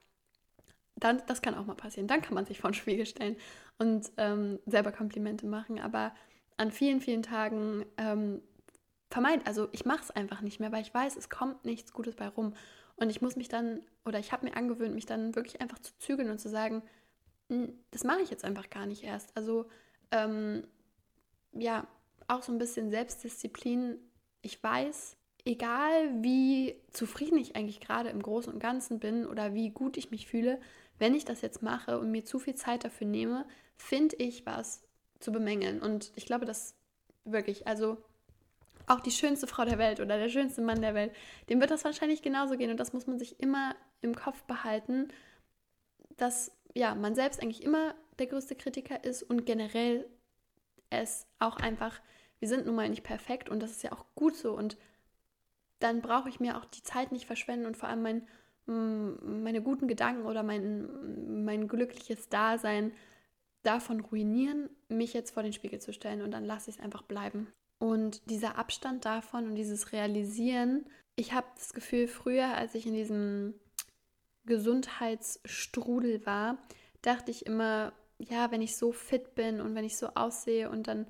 [0.96, 2.06] dann, das kann auch mal passieren.
[2.06, 3.36] Dann kann man sich vor den Spiegel stellen
[3.78, 5.80] und ähm, selber Komplimente machen.
[5.80, 6.14] Aber
[6.56, 8.42] an vielen, vielen Tagen ähm,
[9.10, 12.14] vermeint, also ich mache es einfach nicht mehr, weil ich weiß, es kommt nichts Gutes
[12.14, 12.54] bei rum.
[12.96, 15.96] Und ich muss mich dann, oder ich habe mir angewöhnt, mich dann wirklich einfach zu
[15.98, 16.82] zügeln und zu sagen,
[17.48, 19.36] hm, das mache ich jetzt einfach gar nicht erst.
[19.36, 19.66] Also
[20.10, 20.66] ähm,
[21.52, 21.86] ja,
[22.28, 23.98] auch so ein bisschen Selbstdisziplin.
[24.42, 29.70] Ich weiß, egal wie zufrieden ich eigentlich gerade im Großen und Ganzen bin oder wie
[29.70, 30.60] gut ich mich fühle,
[30.98, 34.82] wenn ich das jetzt mache und mir zu viel Zeit dafür nehme, finde ich was
[35.20, 35.80] zu bemängeln.
[35.80, 36.74] Und ich glaube, dass
[37.24, 37.98] wirklich, also
[38.86, 41.14] auch die schönste Frau der Welt oder der schönste Mann der Welt,
[41.48, 42.70] dem wird das wahrscheinlich genauso gehen.
[42.70, 45.08] Und das muss man sich immer im Kopf behalten,
[46.16, 50.06] dass ja, man selbst eigentlich immer der größte Kritiker ist und generell
[50.90, 52.00] es auch einfach,
[52.38, 54.52] wir sind nun mal nicht perfekt und das ist ja auch gut so.
[54.52, 54.76] Und
[55.78, 58.28] dann brauche ich mir auch die Zeit nicht verschwenden und vor allem mein
[58.66, 62.92] meine guten Gedanken oder mein, mein glückliches Dasein
[63.62, 67.02] davon ruinieren, mich jetzt vor den Spiegel zu stellen und dann lasse ich es einfach
[67.02, 67.48] bleiben.
[67.78, 72.94] Und dieser Abstand davon und dieses Realisieren, ich habe das Gefühl, früher, als ich in
[72.94, 73.54] diesem
[74.46, 76.58] Gesundheitsstrudel war,
[77.02, 80.86] dachte ich immer, ja, wenn ich so fit bin und wenn ich so aussehe und
[80.88, 81.06] dann,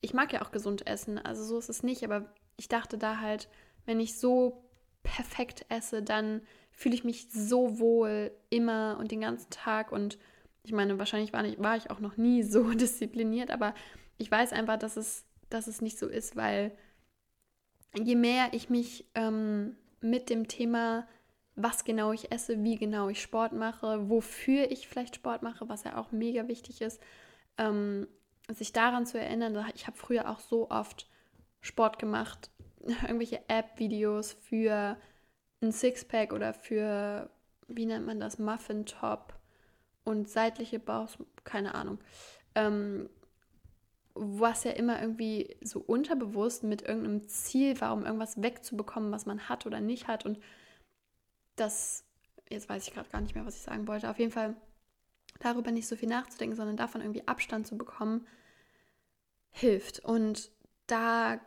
[0.00, 3.20] ich mag ja auch gesund essen, also so ist es nicht, aber ich dachte da
[3.20, 3.48] halt,
[3.86, 4.64] wenn ich so
[5.02, 6.42] perfekt esse, dann
[6.80, 9.92] fühle ich mich so wohl immer und den ganzen Tag.
[9.92, 10.18] Und
[10.62, 13.74] ich meine, wahrscheinlich war, nicht, war ich auch noch nie so diszipliniert, aber
[14.16, 16.72] ich weiß einfach, dass es, dass es nicht so ist, weil
[18.02, 21.06] je mehr ich mich ähm, mit dem Thema,
[21.54, 25.84] was genau ich esse, wie genau ich Sport mache, wofür ich vielleicht Sport mache, was
[25.84, 26.98] ja auch mega wichtig ist,
[27.58, 28.08] ähm,
[28.48, 31.10] sich daran zu erinnern, ich habe früher auch so oft
[31.60, 32.50] Sport gemacht,
[33.02, 34.96] irgendwelche App-Videos für
[35.62, 37.30] ein Sixpack oder für,
[37.68, 39.34] wie nennt man das, Muffin-Top
[40.04, 41.08] und seitliche Bauch,
[41.44, 41.98] keine Ahnung.
[42.54, 43.08] Ähm,
[44.14, 49.48] was ja immer irgendwie so unterbewusst mit irgendeinem Ziel war, um irgendwas wegzubekommen, was man
[49.48, 50.26] hat oder nicht hat.
[50.26, 50.38] Und
[51.56, 52.04] das,
[52.48, 54.10] jetzt weiß ich gerade gar nicht mehr, was ich sagen wollte.
[54.10, 54.56] Auf jeden Fall
[55.38, 58.26] darüber nicht so viel nachzudenken, sondern davon irgendwie Abstand zu bekommen,
[59.52, 60.00] hilft.
[60.00, 60.50] Und
[60.86, 61.40] da,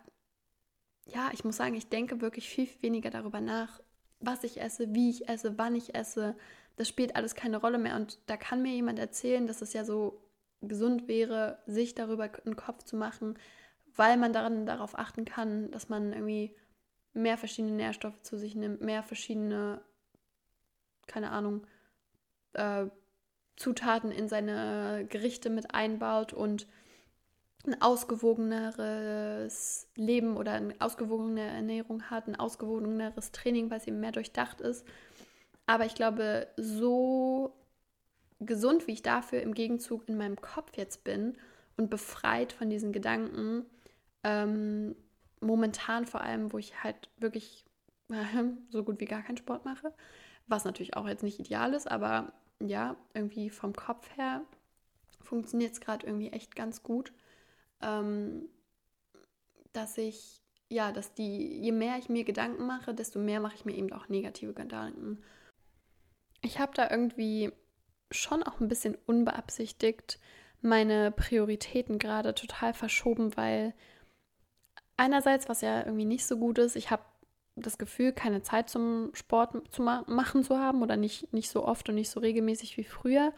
[1.06, 3.82] ja, ich muss sagen, ich denke wirklich viel, viel weniger darüber nach,
[4.26, 6.36] was ich esse, wie ich esse, wann ich esse.
[6.76, 7.96] Das spielt alles keine Rolle mehr.
[7.96, 10.22] Und da kann mir jemand erzählen, dass es ja so
[10.62, 13.38] gesund wäre, sich darüber einen Kopf zu machen,
[13.96, 16.56] weil man daran darauf achten kann, dass man irgendwie
[17.14, 19.82] mehr verschiedene Nährstoffe zu sich nimmt, mehr verschiedene,
[21.06, 21.68] keine Ahnung,
[22.54, 22.86] äh,
[23.56, 26.68] Zutaten in seine Gerichte mit einbaut und
[27.66, 34.62] ein ausgewogeneres Leben oder eine ausgewogene Ernährung hat, ein ausgewogeneres Training, was eben mehr durchdacht
[34.62, 34.86] ist.
[35.66, 37.56] Aber ich glaube, so
[38.40, 41.38] gesund, wie ich dafür im Gegenzug in meinem Kopf jetzt bin
[41.78, 43.66] und befreit von diesen Gedanken,
[44.24, 44.96] ähm,
[45.40, 47.66] momentan vor allem, wo ich halt wirklich
[48.12, 48.16] äh,
[48.70, 49.94] so gut wie gar keinen Sport mache,
[50.48, 54.42] was natürlich auch jetzt nicht ideal ist, aber ja, irgendwie vom Kopf her
[55.22, 57.14] funktioniert es gerade irgendwie echt ganz gut
[57.84, 58.50] ähm,
[59.74, 63.66] dass ich, ja, dass die, je mehr ich mir Gedanken mache, desto mehr mache ich
[63.66, 65.22] mir eben auch negative Gedanken.
[66.42, 67.52] Ich habe da irgendwie
[68.12, 70.20] schon auch ein bisschen unbeabsichtigt
[70.64, 73.74] meine Prioritäten gerade total verschoben, weil
[74.98, 77.04] einerseits, was ja irgendwie nicht so gut ist, ich habe
[77.56, 81.66] das Gefühl, keine Zeit zum Sport zu ma machen zu haben oder nicht, nicht so
[81.66, 83.34] oft und nicht so regelmäßig wie früher,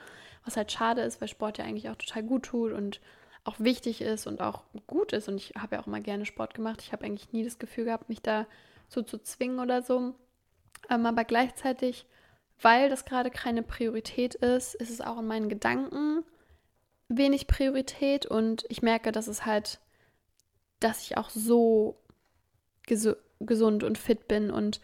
[0.46, 3.02] was halt schade ist, weil Sport ja eigentlich auch total gut tut und
[3.46, 5.30] auch wichtig ist und auch gut ist.
[5.30, 6.82] Und ich habe ja auch immer gerne Sport gemacht.
[6.82, 8.46] Ich habe eigentlich nie das Gefühl gehabt, mich da
[8.90, 10.16] so zu zwingen oder so.
[10.90, 12.06] Ähm, aber gleichzeitig,
[12.62, 16.24] weil das gerade keine Priorität ist, ist es auch in meinen Gedanken
[17.08, 18.26] wenig Priorität.
[18.26, 19.80] Und ich merke, dass es halt,
[20.80, 21.98] dass ich auch so
[22.88, 24.80] ges gesund und fit bin und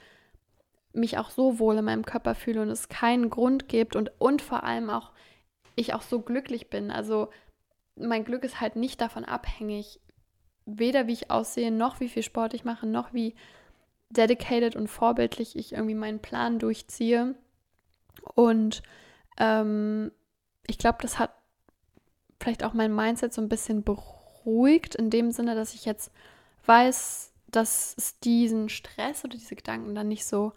[0.93, 4.41] mich auch so wohl in meinem Körper fühle und es keinen Grund gibt und, und
[4.41, 5.11] vor allem auch
[5.75, 6.91] ich auch so glücklich bin.
[6.91, 7.29] Also
[7.95, 9.99] mein Glück ist halt nicht davon abhängig,
[10.65, 13.35] weder wie ich aussehe, noch wie viel Sport ich mache, noch wie
[14.09, 17.35] dedicated und vorbildlich ich irgendwie meinen Plan durchziehe.
[18.35, 18.83] Und
[19.37, 20.11] ähm,
[20.67, 21.31] ich glaube, das hat
[22.39, 26.11] vielleicht auch mein Mindset so ein bisschen beruhigt, in dem Sinne, dass ich jetzt
[26.65, 30.53] weiß, dass es diesen Stress oder diese Gedanken dann nicht so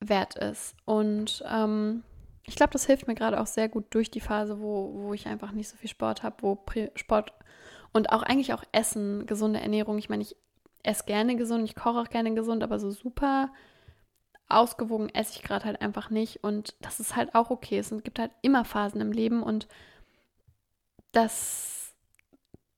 [0.00, 0.74] wert ist.
[0.84, 2.02] Und ähm,
[2.46, 5.26] ich glaube, das hilft mir gerade auch sehr gut durch die Phase, wo, wo ich
[5.26, 6.58] einfach nicht so viel Sport habe, wo
[6.94, 7.32] Sport
[7.92, 9.98] und auch eigentlich auch Essen, gesunde Ernährung.
[9.98, 10.36] Ich meine, ich
[10.82, 13.50] esse gerne gesund, ich koche auch gerne gesund, aber so super
[14.48, 16.44] ausgewogen esse ich gerade halt einfach nicht.
[16.44, 17.78] Und das ist halt auch okay.
[17.78, 19.66] Es gibt halt immer Phasen im Leben und
[21.12, 21.94] das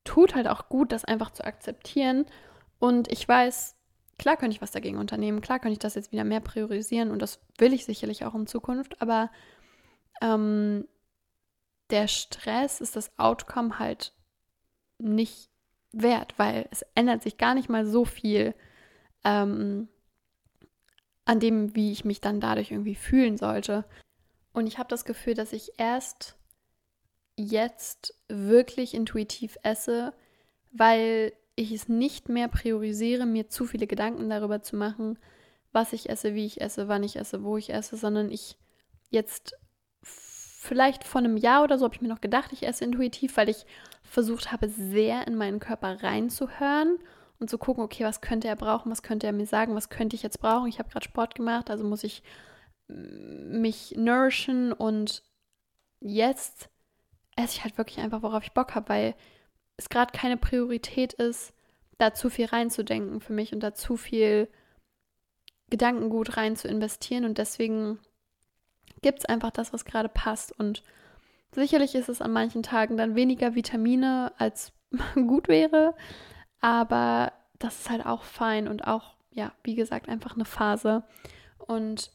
[0.05, 2.25] tut halt auch gut, das einfach zu akzeptieren.
[2.79, 3.77] Und ich weiß,
[4.19, 7.21] klar könnte ich was dagegen unternehmen, klar könnte ich das jetzt wieder mehr priorisieren und
[7.21, 9.31] das will ich sicherlich auch in Zukunft, aber
[10.21, 10.87] ähm,
[11.91, 14.13] der Stress ist das Outcome halt
[14.99, 15.51] nicht
[15.93, 18.55] wert, weil es ändert sich gar nicht mal so viel
[19.25, 19.89] ähm,
[21.25, 23.85] an dem, wie ich mich dann dadurch irgendwie fühlen sollte.
[24.53, 26.37] Und ich habe das Gefühl, dass ich erst
[27.37, 30.13] jetzt wirklich intuitiv esse,
[30.73, 35.19] weil ich es nicht mehr priorisiere, mir zu viele Gedanken darüber zu machen,
[35.73, 38.57] was ich esse, wie ich esse, wann ich esse, wo ich esse, sondern ich
[39.11, 39.57] jetzt
[40.61, 43.49] vielleicht vor einem Jahr oder so habe ich mir noch gedacht, ich esse intuitiv, weil
[43.49, 43.65] ich
[44.03, 46.99] versucht habe, sehr in meinen Körper reinzuhören
[47.39, 50.17] und zu gucken, okay, was könnte er brauchen, was könnte er mir sagen, was könnte
[50.17, 50.69] ich jetzt brauchen.
[50.69, 52.25] Ich habe gerade Sport gemacht, also muss ich
[52.89, 55.23] mm, mich nourishen und
[56.01, 56.71] jetzt
[57.37, 59.15] esse ich halt wirklich einfach, worauf ich Bock habe, weil
[59.77, 61.55] es gerade keine Priorität ist,
[61.99, 64.49] da zu viel reinzudenken für mich und da zu viel
[65.71, 68.01] Gedankengut rein zu investieren und deswegen
[69.03, 70.59] gibt es einfach das, was gerade passt.
[70.59, 70.83] Und
[71.53, 74.73] sicherlich ist es an manchen Tagen dann weniger Vitamine, als
[75.15, 75.95] gut wäre.
[76.61, 81.05] Aber das ist halt auch fein und auch, ja, wie gesagt, einfach eine Phase.
[81.59, 82.11] Und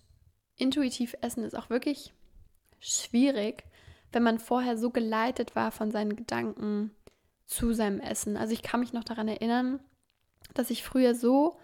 [0.58, 2.14] intuitiv essen ist auch wirklich
[2.80, 3.64] schwierig,
[4.12, 6.92] wenn man vorher so geleitet war von seinen Gedanken
[7.46, 8.38] zu seinem Essen.
[8.38, 9.80] Also ich kann mich noch daran erinnern,
[10.54, 11.58] dass ich früher so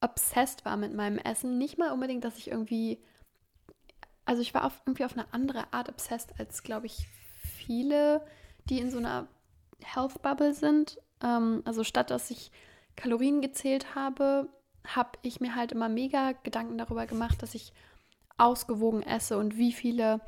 [0.00, 1.58] obsessed war mit meinem Essen.
[1.58, 3.02] Nicht mal unbedingt, dass ich irgendwie
[4.24, 7.08] also ich war auf, irgendwie auf eine andere Art obsessed als, glaube ich,
[7.42, 8.24] viele,
[8.68, 9.26] die in so einer
[9.82, 11.00] Health Bubble sind.
[11.22, 12.50] Ähm, also statt dass ich
[12.96, 14.48] Kalorien gezählt habe,
[14.84, 17.72] habe ich mir halt immer mega Gedanken darüber gemacht, dass ich
[18.38, 20.20] ausgewogen esse und wie viele,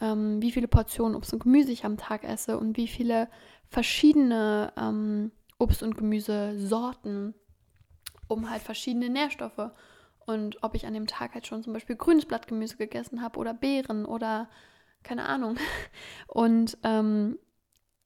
[0.00, 3.28] ähm, wie viele Portionen Obst und Gemüse ich am Tag esse und wie viele
[3.68, 7.34] verschiedene ähm, Obst- und Gemüsesorten,
[8.26, 9.70] um halt verschiedene Nährstoffe
[10.26, 13.54] und ob ich an dem Tag halt schon zum Beispiel grünes Blattgemüse gegessen habe oder
[13.54, 14.48] Beeren oder
[15.02, 15.56] keine Ahnung.
[16.26, 17.38] Und ähm,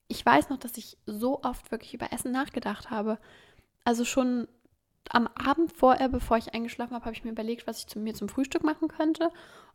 [0.09, 3.19] ich weiß noch, dass ich so oft wirklich über Essen nachgedacht habe.
[3.85, 4.49] Also schon
[5.11, 8.15] am Abend vorher, bevor ich eingeschlafen habe, habe ich mir überlegt, was ich zu mir
[8.15, 9.31] zum Frühstück machen könnte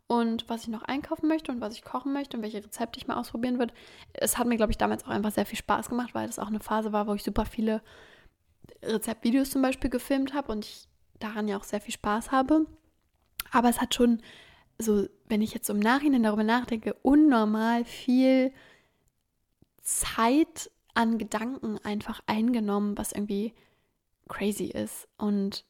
[0.06, 3.06] und was ich noch einkaufen möchte und was ich kochen möchte und welche Rezepte ich
[3.06, 3.72] mal ausprobieren würde.
[4.12, 6.48] Es hat mir, glaube ich, damals auch einfach sehr viel Spaß gemacht, weil das auch
[6.48, 7.82] eine Phase war, wo ich super viele
[8.82, 10.88] Rezeptvideos zum Beispiel gefilmt habe und ich
[11.22, 12.66] daran ja auch sehr viel Spaß habe.
[13.50, 14.22] Aber es hat schon,
[14.78, 18.52] so, wenn ich jetzt im Nachhinein darüber nachdenke, unnormal viel
[19.82, 23.54] Zeit an Gedanken einfach eingenommen, was irgendwie
[24.28, 25.08] crazy ist.
[25.18, 25.64] Und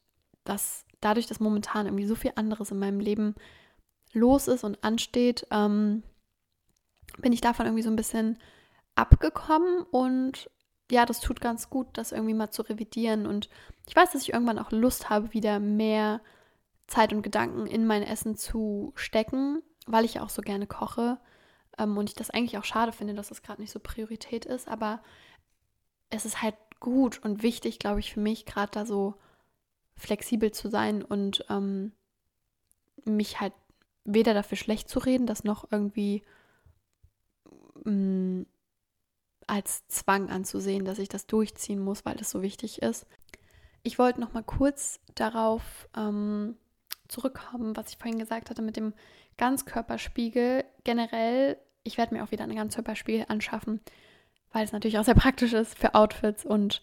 [0.44, 3.34] dass dadurch, dass momentan irgendwie so viel anderes in meinem Leben
[4.12, 6.02] los ist und ansteht, ähm,
[7.18, 8.38] bin ich davon irgendwie so ein bisschen
[8.94, 10.50] abgekommen und
[10.92, 13.26] ja, das tut ganz gut, das irgendwie mal zu revidieren.
[13.26, 13.48] Und
[13.88, 16.20] ich weiß, dass ich irgendwann auch Lust habe, wieder mehr
[16.86, 21.18] Zeit und Gedanken in mein Essen zu stecken, weil ich ja auch so gerne koche.
[21.78, 24.68] Ähm, und ich das eigentlich auch schade finde, dass das gerade nicht so Priorität ist.
[24.68, 25.02] Aber
[26.10, 29.14] es ist halt gut und wichtig, glaube ich, für mich, gerade da so
[29.96, 31.92] flexibel zu sein und ähm,
[33.06, 33.54] mich halt
[34.04, 36.22] weder dafür schlecht zu reden, das noch irgendwie
[37.84, 38.46] mh, mm,
[39.46, 43.06] als Zwang anzusehen, dass ich das durchziehen muss, weil das so wichtig ist.
[43.82, 46.56] Ich wollte noch mal kurz darauf ähm,
[47.08, 48.94] zurückkommen, was ich vorhin gesagt hatte mit dem
[49.38, 50.64] Ganzkörperspiegel.
[50.84, 53.80] Generell, ich werde mir auch wieder einen Ganzkörperspiegel anschaffen,
[54.52, 56.82] weil es natürlich auch sehr praktisch ist für Outfits und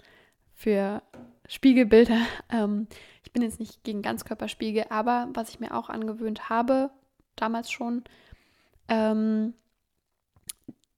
[0.53, 1.01] für
[1.47, 2.19] Spiegelbilder.
[2.51, 2.87] Ähm,
[3.23, 6.89] ich bin jetzt nicht gegen Ganzkörperspiegel, aber was ich mir auch angewöhnt habe,
[7.35, 8.03] damals schon,
[8.87, 9.53] ähm,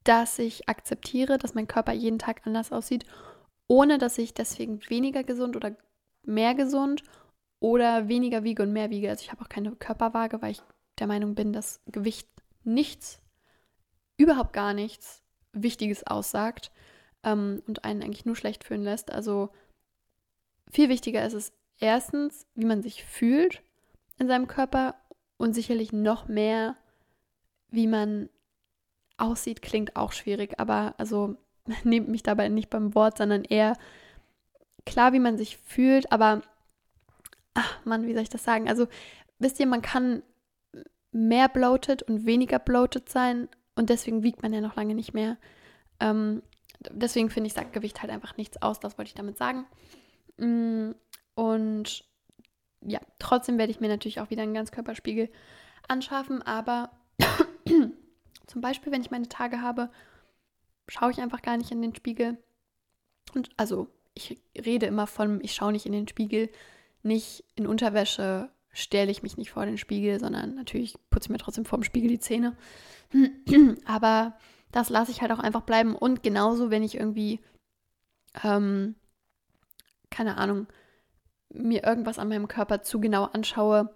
[0.04, 3.06] dass ich akzeptiere, dass mein Körper jeden Tag anders aussieht,
[3.68, 5.76] ohne dass ich deswegen weniger gesund oder
[6.24, 7.04] mehr gesund
[7.60, 9.10] oder weniger wiege und mehr wiege.
[9.10, 10.62] Also ich habe auch keine Körperwaage, weil ich
[11.00, 12.28] der Meinung bin, dass Gewicht
[12.64, 13.22] nichts,
[14.18, 16.72] überhaupt gar nichts Wichtiges aussagt
[17.24, 19.12] ähm, und einen eigentlich nur schlecht fühlen lässt.
[19.12, 19.50] Also
[20.70, 23.62] viel wichtiger ist es erstens, wie man sich fühlt
[24.18, 24.96] in seinem Körper
[25.38, 26.76] und sicherlich noch mehr,
[27.70, 28.30] wie man
[29.22, 31.36] aussieht, klingt auch schwierig, aber also
[31.84, 33.78] nehmt mich dabei nicht beim Wort, sondern eher
[34.86, 36.42] klar, wie man sich fühlt, aber
[37.54, 38.68] ach Mann, wie soll ich das sagen?
[38.68, 38.88] Also
[39.40, 40.24] wisst ihr, man kann
[41.12, 45.38] mehr bloated und weniger bloated sein und deswegen wiegt man ja noch lange nicht mehr.
[46.00, 46.42] Ähm,
[46.90, 49.66] deswegen finde ich, sagt Gewicht halt einfach nichts aus, das wollte ich damit sagen.
[50.38, 50.92] Mm,
[51.36, 52.06] und
[52.82, 55.30] ja, trotzdem werde ich mir natürlich auch wieder einen Ganzkörperspiegel
[55.88, 56.92] anschaffen, aber
[58.52, 59.90] zum Beispiel, wenn ich meine Tage habe,
[60.90, 62.38] schaue ich einfach gar nicht in den Spiegel.
[63.34, 66.50] Und also, ich rede immer von, ich schaue nicht in den Spiegel,
[67.02, 71.38] nicht in Unterwäsche stelle ich mich nicht vor den Spiegel, sondern natürlich putze ich mir
[71.38, 72.58] trotzdem vor dem Spiegel die Zähne.
[73.86, 74.38] Aber
[74.74, 75.96] das lasse ich halt auch einfach bleiben.
[75.96, 77.40] Und genauso, wenn ich irgendwie,
[78.44, 78.96] ähm,
[80.10, 80.68] keine Ahnung,
[81.54, 83.96] mir irgendwas an meinem Körper zu genau anschaue,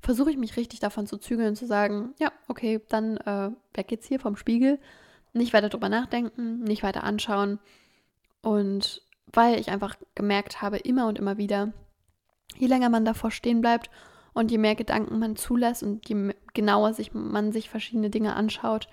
[0.00, 4.06] versuche ich mich richtig davon zu zügeln zu sagen, ja, okay, dann äh, weg jetzt
[4.06, 4.78] hier vom Spiegel.
[5.32, 7.60] Nicht weiter drüber nachdenken, nicht weiter anschauen.
[8.42, 11.72] Und weil ich einfach gemerkt habe, immer und immer wieder,
[12.56, 13.90] je länger man davor stehen bleibt
[14.32, 18.88] und je mehr Gedanken man zulässt und je genauer sich man sich verschiedene Dinge anschaut,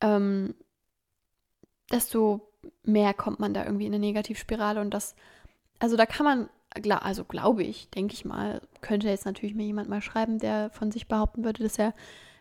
[0.00, 0.54] ähm,
[1.90, 5.14] desto mehr kommt man da irgendwie in eine Negativspirale und das,
[5.78, 9.88] also da kann man also glaube ich, denke ich mal, könnte jetzt natürlich mir jemand
[9.88, 11.94] mal schreiben, der von sich behaupten würde, dass er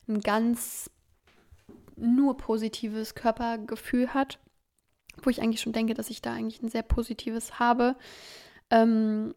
[0.08, 0.89] ein ganz
[1.96, 4.39] nur positives Körpergefühl hat,
[5.22, 7.96] wo ich eigentlich schon denke, dass ich da eigentlich ein sehr positives habe.
[8.72, 9.36] Ähm,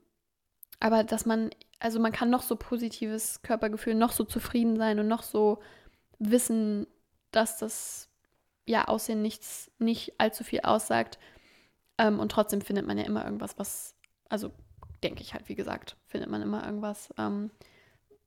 [0.81, 5.09] aber dass man, also man kann noch so positives Körpergefühl, noch so zufrieden sein und
[5.09, 5.61] noch so
[6.19, 6.87] wissen,
[7.31, 8.09] dass das
[8.65, 11.19] ja Aussehen nichts, nicht allzu viel aussagt.
[11.99, 13.95] Ähm, und trotzdem findet man ja immer irgendwas, was,
[14.29, 14.53] also
[15.03, 17.51] denke ich halt, wie gesagt, findet man immer irgendwas, ähm,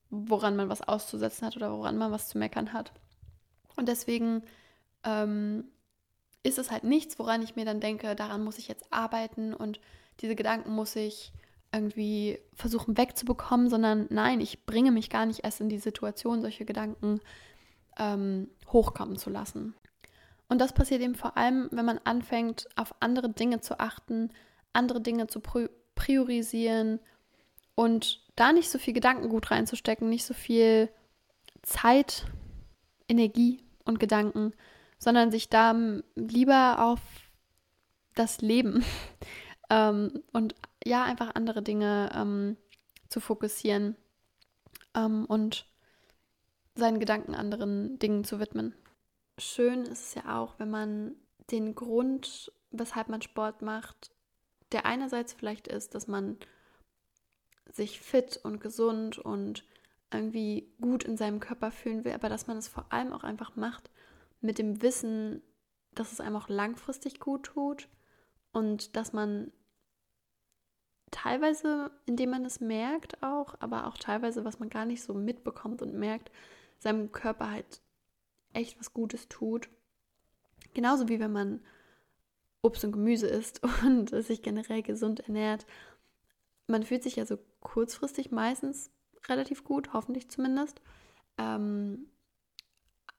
[0.10, 2.92] woran man was auszusetzen hat oder woran man was zu meckern hat.
[3.76, 4.44] Und deswegen
[5.04, 5.66] ähm,
[6.44, 9.80] ist es halt nichts, woran ich mir dann denke, daran muss ich jetzt arbeiten und
[10.22, 11.32] diese Gedanken muss ich
[11.72, 16.66] irgendwie versuchen wegzubekommen, sondern nein, ich bringe mich gar nicht erst in die Situation, solche
[16.66, 17.20] Gedanken
[17.98, 19.76] ähm, hochkommen zu lassen.
[20.48, 24.32] Und das passiert eben vor allem, wenn man anfängt, auf andere Dinge zu achten,
[24.74, 25.40] andere Dinge zu
[26.00, 27.00] priorisieren
[27.76, 30.90] und da nicht so viel Gedankengut reinzustecken, nicht so viel
[31.62, 32.26] Zeit,
[33.10, 34.54] Energie und Gedanken,
[34.98, 35.76] sondern sich da
[36.16, 37.02] lieber auf
[38.16, 38.86] das Leben
[39.70, 42.56] ähm, und ja, einfach andere Dinge ähm,
[43.10, 43.98] zu fokussieren
[44.96, 45.66] ähm, und
[46.76, 48.74] seinen Gedanken anderen Dingen zu widmen.
[49.38, 51.16] Schön ist es ja auch, wenn man
[51.52, 54.12] den Grund, weshalb man Sport macht,
[54.72, 56.38] der einerseits vielleicht ist, dass man
[57.72, 59.64] sich fit und gesund und
[60.12, 63.56] irgendwie gut in seinem Körper fühlen will, aber dass man es vor allem auch einfach
[63.56, 63.90] macht
[64.42, 65.42] mit dem Wissen,
[65.94, 67.90] dass es einem auch langfristig gut tut
[68.52, 69.52] und dass man
[71.12, 75.82] teilweise, indem man es merkt auch, aber auch teilweise, was man gar nicht so mitbekommt
[75.82, 76.32] und merkt,
[76.80, 77.82] seinem Körper halt
[78.54, 79.70] echt was Gutes tut.
[80.74, 81.62] Genauso wie wenn man
[82.62, 85.66] Obst und Gemüse isst und sich generell gesund ernährt.
[86.68, 88.92] Man fühlt sich ja so kurzfristig meistens
[89.28, 90.82] relativ gut, hoffentlich zumindest.
[91.38, 92.08] Ähm,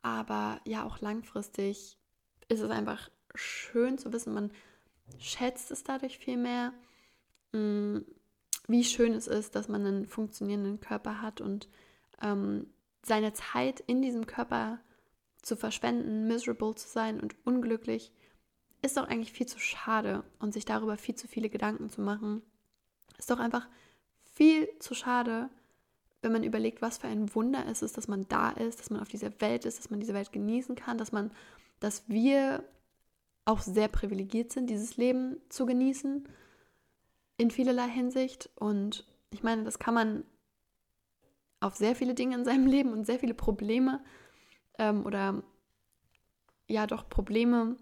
[0.02, 1.98] aber ja, auch langfristig
[2.48, 4.50] ist es einfach schön zu wissen, man
[5.18, 6.72] schätzt es dadurch viel mehr,
[7.52, 7.98] mm,
[8.68, 11.68] wie schön es ist, dass man einen funktionierenden Körper hat und
[12.22, 12.72] ähm,
[13.02, 14.80] seine Zeit in diesem Körper
[15.42, 18.12] zu verschwenden, miserable zu sein und unglücklich,
[18.82, 22.42] ist doch eigentlich viel zu schade und sich darüber viel zu viele Gedanken zu machen,
[23.18, 23.68] ist doch einfach
[24.34, 25.50] viel zu schade,
[26.22, 29.00] wenn man überlegt, was für ein Wunder es ist, dass man da ist, dass man
[29.00, 31.30] auf dieser Welt ist, dass man diese Welt genießen kann, dass man,
[31.80, 32.64] dass wir
[33.44, 36.28] auch sehr privilegiert sind, dieses Leben zu genießen
[37.38, 38.50] in vielerlei Hinsicht.
[38.56, 40.24] Und ich meine, das kann man
[41.60, 44.02] auf sehr viele Dinge in seinem Leben und sehr viele Probleme
[44.78, 45.42] ähm, oder
[46.68, 47.76] ja doch Probleme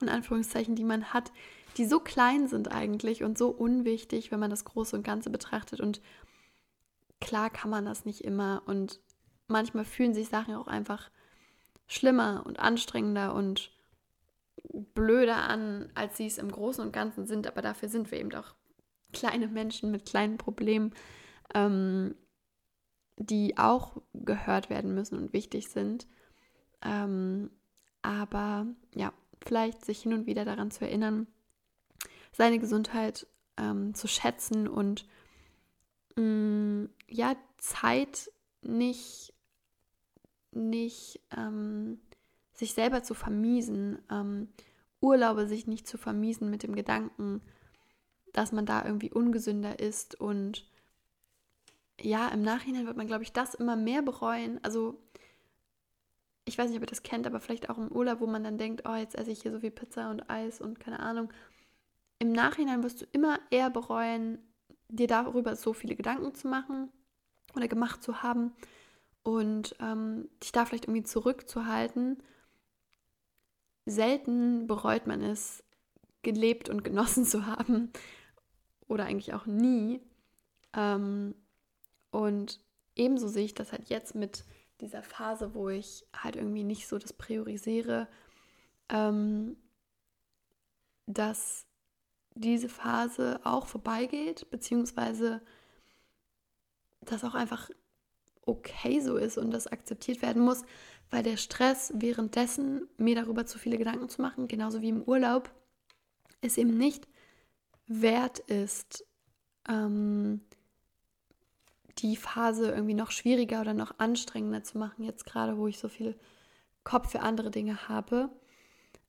[0.00, 1.32] in Anführungszeichen, die man hat,
[1.76, 5.80] die so klein sind eigentlich und so unwichtig, wenn man das Große und Ganze betrachtet.
[5.80, 6.00] Und
[7.20, 9.00] klar kann man das nicht immer und
[9.46, 11.10] manchmal fühlen sich Sachen auch einfach
[11.86, 13.72] schlimmer und anstrengender und
[14.94, 17.46] blöder an, als sie es im Großen und Ganzen sind.
[17.46, 18.54] Aber dafür sind wir eben auch
[19.12, 20.92] kleine Menschen mit kleinen Problemen,
[21.54, 22.14] ähm,
[23.16, 26.06] die auch gehört werden müssen und wichtig sind.
[26.82, 27.50] Ähm,
[28.02, 29.12] aber ja,
[29.44, 31.26] vielleicht sich hin und wieder daran zu erinnern,
[32.32, 33.26] seine Gesundheit
[33.56, 35.06] ähm, zu schätzen und
[36.16, 38.30] mh, mm, ja, Zeit
[38.62, 39.32] nicht,
[40.52, 42.00] nicht ähm,
[42.52, 44.48] sich selber zu vermiesen, ähm,
[45.00, 47.40] Urlaube sich nicht zu vermiesen mit dem Gedanken,
[48.32, 50.66] dass man da irgendwie ungesünder ist und
[52.00, 54.60] ja, im Nachhinein wird man, glaube ich, das immer mehr bereuen.
[54.62, 55.00] Also
[56.48, 58.58] ich weiß nicht, ob ihr das kennt, aber vielleicht auch im Urlaub, wo man dann
[58.58, 61.32] denkt, oh, jetzt esse ich hier so viel Pizza und Eis und keine Ahnung.
[62.18, 64.38] Im Nachhinein wirst du immer eher bereuen,
[64.88, 66.88] dir darüber so viele Gedanken zu machen
[67.54, 68.52] oder gemacht zu haben
[69.22, 72.22] und ähm, dich da vielleicht irgendwie zurückzuhalten.
[73.84, 75.62] Selten bereut man es,
[76.22, 77.92] gelebt und genossen zu haben
[78.88, 80.00] oder eigentlich auch nie.
[80.74, 81.34] Ähm,
[82.10, 82.60] und
[82.96, 84.44] ebenso sehe ich das halt jetzt mit
[84.80, 88.08] dieser Phase, wo ich halt irgendwie nicht so das priorisiere,
[88.88, 89.56] ähm,
[91.06, 91.66] dass
[92.34, 95.40] diese Phase auch vorbeigeht, beziehungsweise
[97.00, 97.70] dass auch einfach
[98.46, 100.62] okay so ist und das akzeptiert werden muss,
[101.10, 105.50] weil der Stress währenddessen, mir darüber zu viele Gedanken zu machen, genauso wie im Urlaub,
[106.40, 107.08] es eben nicht
[107.86, 109.04] wert ist,
[109.68, 110.42] ähm,
[111.98, 115.88] die Phase irgendwie noch schwieriger oder noch anstrengender zu machen, jetzt gerade, wo ich so
[115.88, 116.18] viel
[116.84, 118.30] Kopf für andere Dinge habe.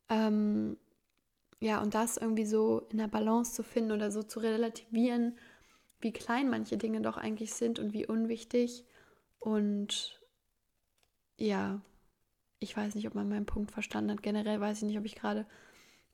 [0.10, 0.78] Ähm,
[1.60, 5.38] ja, und das irgendwie so in der Balance zu finden oder so zu relativieren,
[6.00, 8.86] wie klein manche Dinge doch eigentlich sind und wie unwichtig.
[9.40, 10.22] Und
[11.38, 11.82] ja,
[12.60, 14.24] ich weiß nicht, ob man meinen Punkt verstanden hat.
[14.24, 15.46] Generell weiß ich nicht, ob ich gerade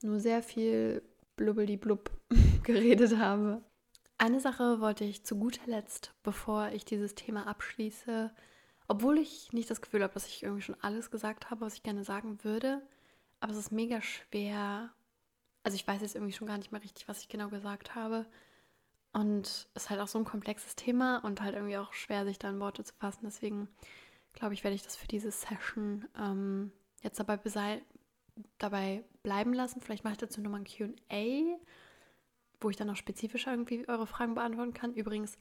[0.01, 1.03] nur sehr viel
[1.37, 2.11] blubbeli-blub
[2.63, 3.63] geredet habe.
[4.17, 8.33] Eine Sache wollte ich zu guter Letzt, bevor ich dieses Thema abschließe,
[8.87, 11.83] obwohl ich nicht das Gefühl habe, dass ich irgendwie schon alles gesagt habe, was ich
[11.83, 12.81] gerne sagen würde,
[13.39, 14.93] aber es ist mega schwer.
[15.63, 18.25] Also ich weiß jetzt irgendwie schon gar nicht mehr richtig, was ich genau gesagt habe.
[19.11, 22.39] Und es ist halt auch so ein komplexes Thema und halt irgendwie auch schwer, sich
[22.39, 23.21] da in Worte zu fassen.
[23.23, 23.67] Deswegen
[24.33, 27.39] glaube ich, werde ich das für diese Session ähm, jetzt dabei,
[28.59, 29.81] dabei bleiben lassen.
[29.81, 31.57] Vielleicht mache ich dazu nochmal ein QA
[32.59, 34.93] wo ich dann noch spezifischer irgendwie eure Fragen beantworten kann.
[34.93, 35.37] Übrigens,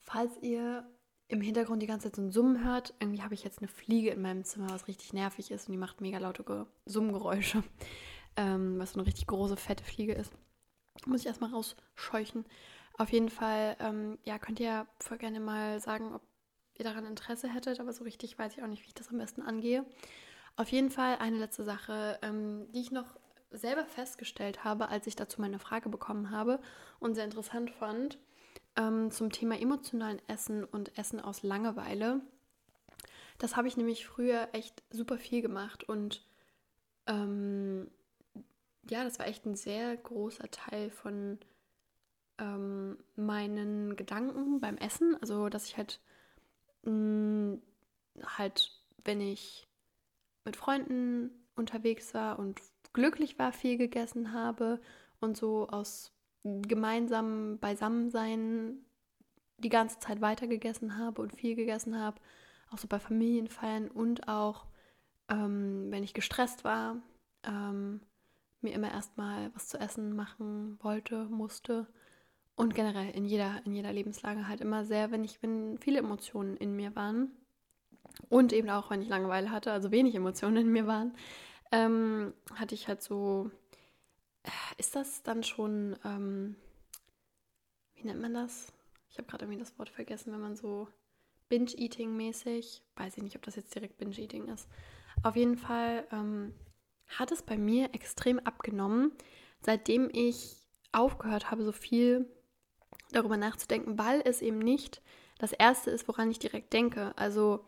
[0.00, 0.86] falls ihr
[1.28, 4.10] im Hintergrund die ganze Zeit so ein Summen hört, irgendwie habe ich jetzt eine Fliege
[4.10, 7.62] in meinem Zimmer, was richtig nervig ist und die macht mega laute Summgeräusche,
[8.36, 10.32] ähm, was so eine richtig große, fette Fliege ist.
[11.06, 12.44] Muss ich erstmal rausscheuchen.
[12.96, 16.22] Auf jeden Fall, ähm, ja, könnt ihr voll gerne mal sagen, ob
[16.76, 19.18] ihr daran Interesse hättet, aber so richtig weiß ich auch nicht, wie ich das am
[19.18, 19.84] besten angehe.
[20.56, 23.16] Auf jeden Fall eine letzte Sache, ähm, die ich noch
[23.54, 26.60] selber festgestellt habe, als ich dazu meine Frage bekommen habe
[27.00, 28.18] und sehr interessant fand,
[28.76, 32.20] ähm, zum Thema emotionalen Essen und Essen aus Langeweile.
[33.38, 36.24] Das habe ich nämlich früher echt super viel gemacht und
[37.06, 37.90] ähm,
[38.88, 41.38] ja, das war echt ein sehr großer Teil von
[42.38, 45.16] ähm, meinen Gedanken beim Essen.
[45.20, 46.00] Also, dass ich halt
[46.82, 47.62] mh, mm,
[48.38, 48.70] halt,
[49.04, 49.66] wenn ich
[50.44, 52.60] mit Freunden unterwegs war und
[52.94, 54.80] glücklich war, viel gegessen habe
[55.20, 58.78] und so aus gemeinsamem Beisammensein
[59.58, 62.20] die ganze Zeit weiter gegessen habe und viel gegessen habe,
[62.70, 64.66] auch so bei Familienfeiern und auch
[65.28, 66.96] ähm, wenn ich gestresst war,
[67.44, 68.00] ähm,
[68.60, 71.86] mir immer erstmal was zu essen machen wollte, musste.
[72.56, 76.56] Und generell in jeder, in jeder Lebenslage halt immer sehr, wenn ich, wenn viele Emotionen
[76.56, 77.32] in mir waren.
[78.28, 81.14] Und eben auch, wenn ich Langeweile hatte, also wenig Emotionen in mir waren,
[81.74, 83.50] ähm, hatte ich halt so,
[84.44, 86.54] äh, ist das dann schon, ähm,
[87.96, 88.72] wie nennt man das?
[89.10, 90.86] Ich habe gerade irgendwie das Wort vergessen, wenn man so
[91.48, 94.68] Binge-Eating-mäßig, weiß ich nicht, ob das jetzt direkt Binge-Eating ist.
[95.24, 96.54] Auf jeden Fall ähm,
[97.08, 99.10] hat es bei mir extrem abgenommen,
[99.60, 100.56] seitdem ich
[100.92, 102.24] aufgehört habe, so viel
[103.10, 105.02] darüber nachzudenken, weil es eben nicht
[105.38, 107.12] das Erste ist, woran ich direkt denke.
[107.16, 107.64] Also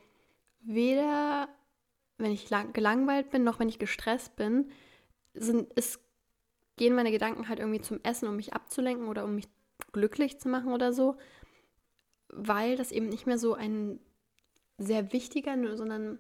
[0.61, 1.49] weder
[2.19, 4.71] wenn ich gelangweilt bin, noch wenn ich gestresst bin,
[5.35, 6.01] sind, es
[6.77, 9.49] gehen meine Gedanken halt irgendwie zum Essen, um mich abzulenken oder um mich
[9.93, 11.17] glücklich zu machen oder so,
[12.29, 13.99] weil das eben nicht mehr so ein
[14.79, 16.19] sehr wichtiger, sondern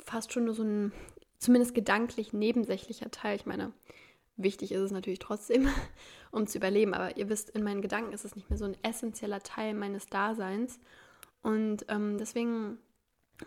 [0.00, 0.92] fast schon nur so ein,
[1.38, 3.36] zumindest gedanklich nebensächlicher Teil.
[3.36, 3.72] Ich meine,
[4.36, 5.68] wichtig ist es natürlich trotzdem,
[6.30, 8.76] um zu überleben, aber ihr wisst, in meinen Gedanken ist es nicht mehr so ein
[8.82, 10.78] essentieller Teil meines Daseins.
[11.42, 12.78] Und ähm, deswegen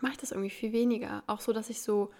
[0.01, 1.23] mache ich das irgendwie viel weniger.
[1.27, 2.11] Auch so, dass ich so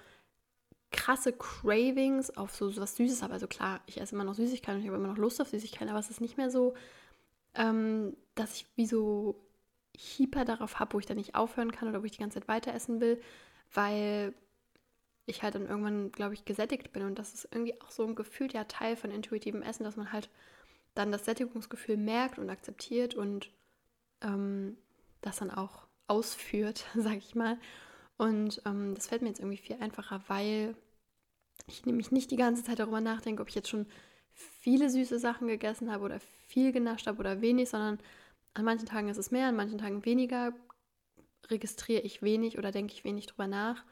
[0.92, 3.34] krasse Cravings auf so, so was Süßes habe.
[3.34, 5.90] Also klar, ich esse immer noch Süßigkeiten und ich habe immer noch Lust auf Süßigkeiten,
[5.90, 6.74] aber es ist nicht mehr so,
[7.56, 9.40] ähm, dass ich wie so
[9.98, 12.48] hyper darauf habe, wo ich dann nicht aufhören kann oder wo ich die ganze Zeit
[12.48, 13.22] weiter essen will,
[13.74, 14.34] weil
[15.26, 17.04] ich halt dann irgendwann, glaube ich, gesättigt bin.
[17.04, 20.30] Und das ist irgendwie auch so ein gefühlter Teil von intuitivem Essen, dass man halt
[20.96, 23.52] dann das Sättigungsgefühl merkt und akzeptiert und
[24.22, 24.78] ähm,
[25.22, 27.58] das dann auch ausführt, sage ich mal.
[28.18, 30.76] Und ähm, das fällt mir jetzt irgendwie viel einfacher, weil
[31.68, 33.86] ich nämlich nicht die ganze Zeit darüber nachdenke, ob ich jetzt schon
[34.34, 38.00] viele süße Sachen gegessen habe oder viel genascht habe oder wenig, sondern
[38.54, 40.54] an manchen Tagen ist es mehr, an manchen Tagen weniger,
[41.50, 43.84] registriere ich wenig oder denke ich wenig drüber nach.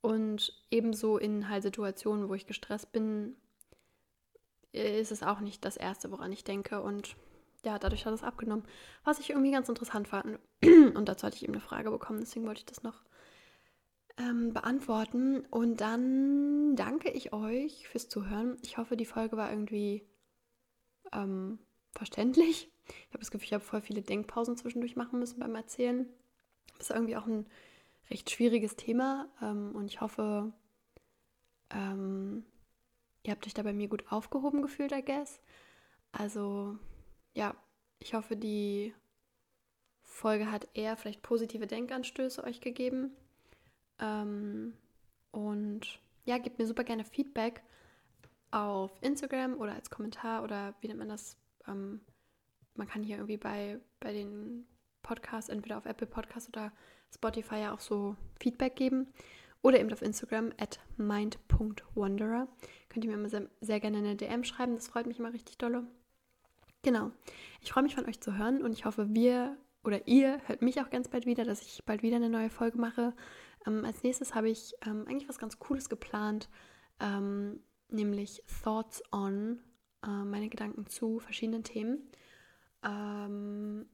[0.00, 3.36] Und ebenso in halt Situationen, wo ich gestresst bin,
[4.72, 6.80] ist es auch nicht das Erste, woran ich denke.
[6.80, 7.16] Und
[7.64, 8.64] ja, dadurch hat es abgenommen.
[9.04, 10.38] Was ich irgendwie ganz interessant fand.
[10.62, 13.02] Und dazu hatte ich eben eine Frage bekommen, deswegen wollte ich das noch
[14.18, 15.44] ähm, beantworten.
[15.50, 18.56] Und dann danke ich euch fürs Zuhören.
[18.62, 20.06] Ich hoffe, die Folge war irgendwie
[21.12, 21.58] ähm,
[21.92, 22.70] verständlich.
[22.88, 26.08] Ich habe das Gefühl, ich habe voll viele Denkpausen zwischendurch machen müssen beim Erzählen.
[26.78, 27.46] Das ist irgendwie auch ein
[28.10, 29.28] recht schwieriges Thema.
[29.42, 30.52] Ähm, und ich hoffe,
[31.70, 32.44] ähm,
[33.24, 35.40] ihr habt euch da bei mir gut aufgehoben gefühlt, I guess.
[36.12, 36.78] Also
[37.36, 37.54] ja,
[37.98, 38.94] ich hoffe, die
[40.02, 43.14] Folge hat eher vielleicht positive Denkanstöße euch gegeben.
[44.00, 44.72] Ähm,
[45.30, 47.62] und ja, gebt mir super gerne Feedback
[48.50, 51.36] auf Instagram oder als Kommentar oder wie nennt man das?
[51.68, 52.00] Ähm,
[52.74, 54.66] man kann hier irgendwie bei, bei den
[55.02, 56.72] Podcasts, entweder auf Apple Podcasts oder
[57.14, 59.12] Spotify ja auch so Feedback geben.
[59.60, 62.48] Oder eben auf Instagram at mind.wanderer.
[62.88, 65.58] Könnt ihr mir immer sehr, sehr gerne eine DM schreiben, das freut mich immer richtig
[65.58, 65.86] dolle.
[66.86, 67.10] Genau.
[67.62, 70.80] Ich freue mich von euch zu hören und ich hoffe, wir oder ihr hört mich
[70.80, 73.12] auch ganz bald wieder, dass ich bald wieder eine neue Folge mache.
[73.66, 76.48] Ähm, als nächstes habe ich ähm, eigentlich was ganz Cooles geplant,
[77.00, 77.58] ähm,
[77.88, 79.58] nämlich Thoughts on,
[80.04, 82.08] äh, meine Gedanken zu verschiedenen Themen.
[82.84, 83.86] Ähm,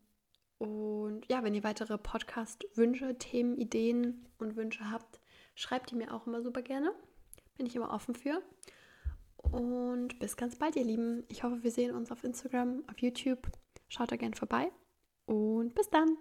[0.59, 5.18] und ja, wenn ihr weitere Podcast-Wünsche, Themen, Ideen und Wünsche habt,
[5.55, 6.93] schreibt die mir auch immer super gerne.
[7.57, 8.43] Bin ich immer offen für.
[9.53, 11.25] Und bis ganz bald, ihr Lieben.
[11.29, 13.49] Ich hoffe, wir sehen uns auf Instagram, auf YouTube.
[13.89, 14.73] Schaut da gerne vorbei.
[15.27, 16.17] Und bis dann.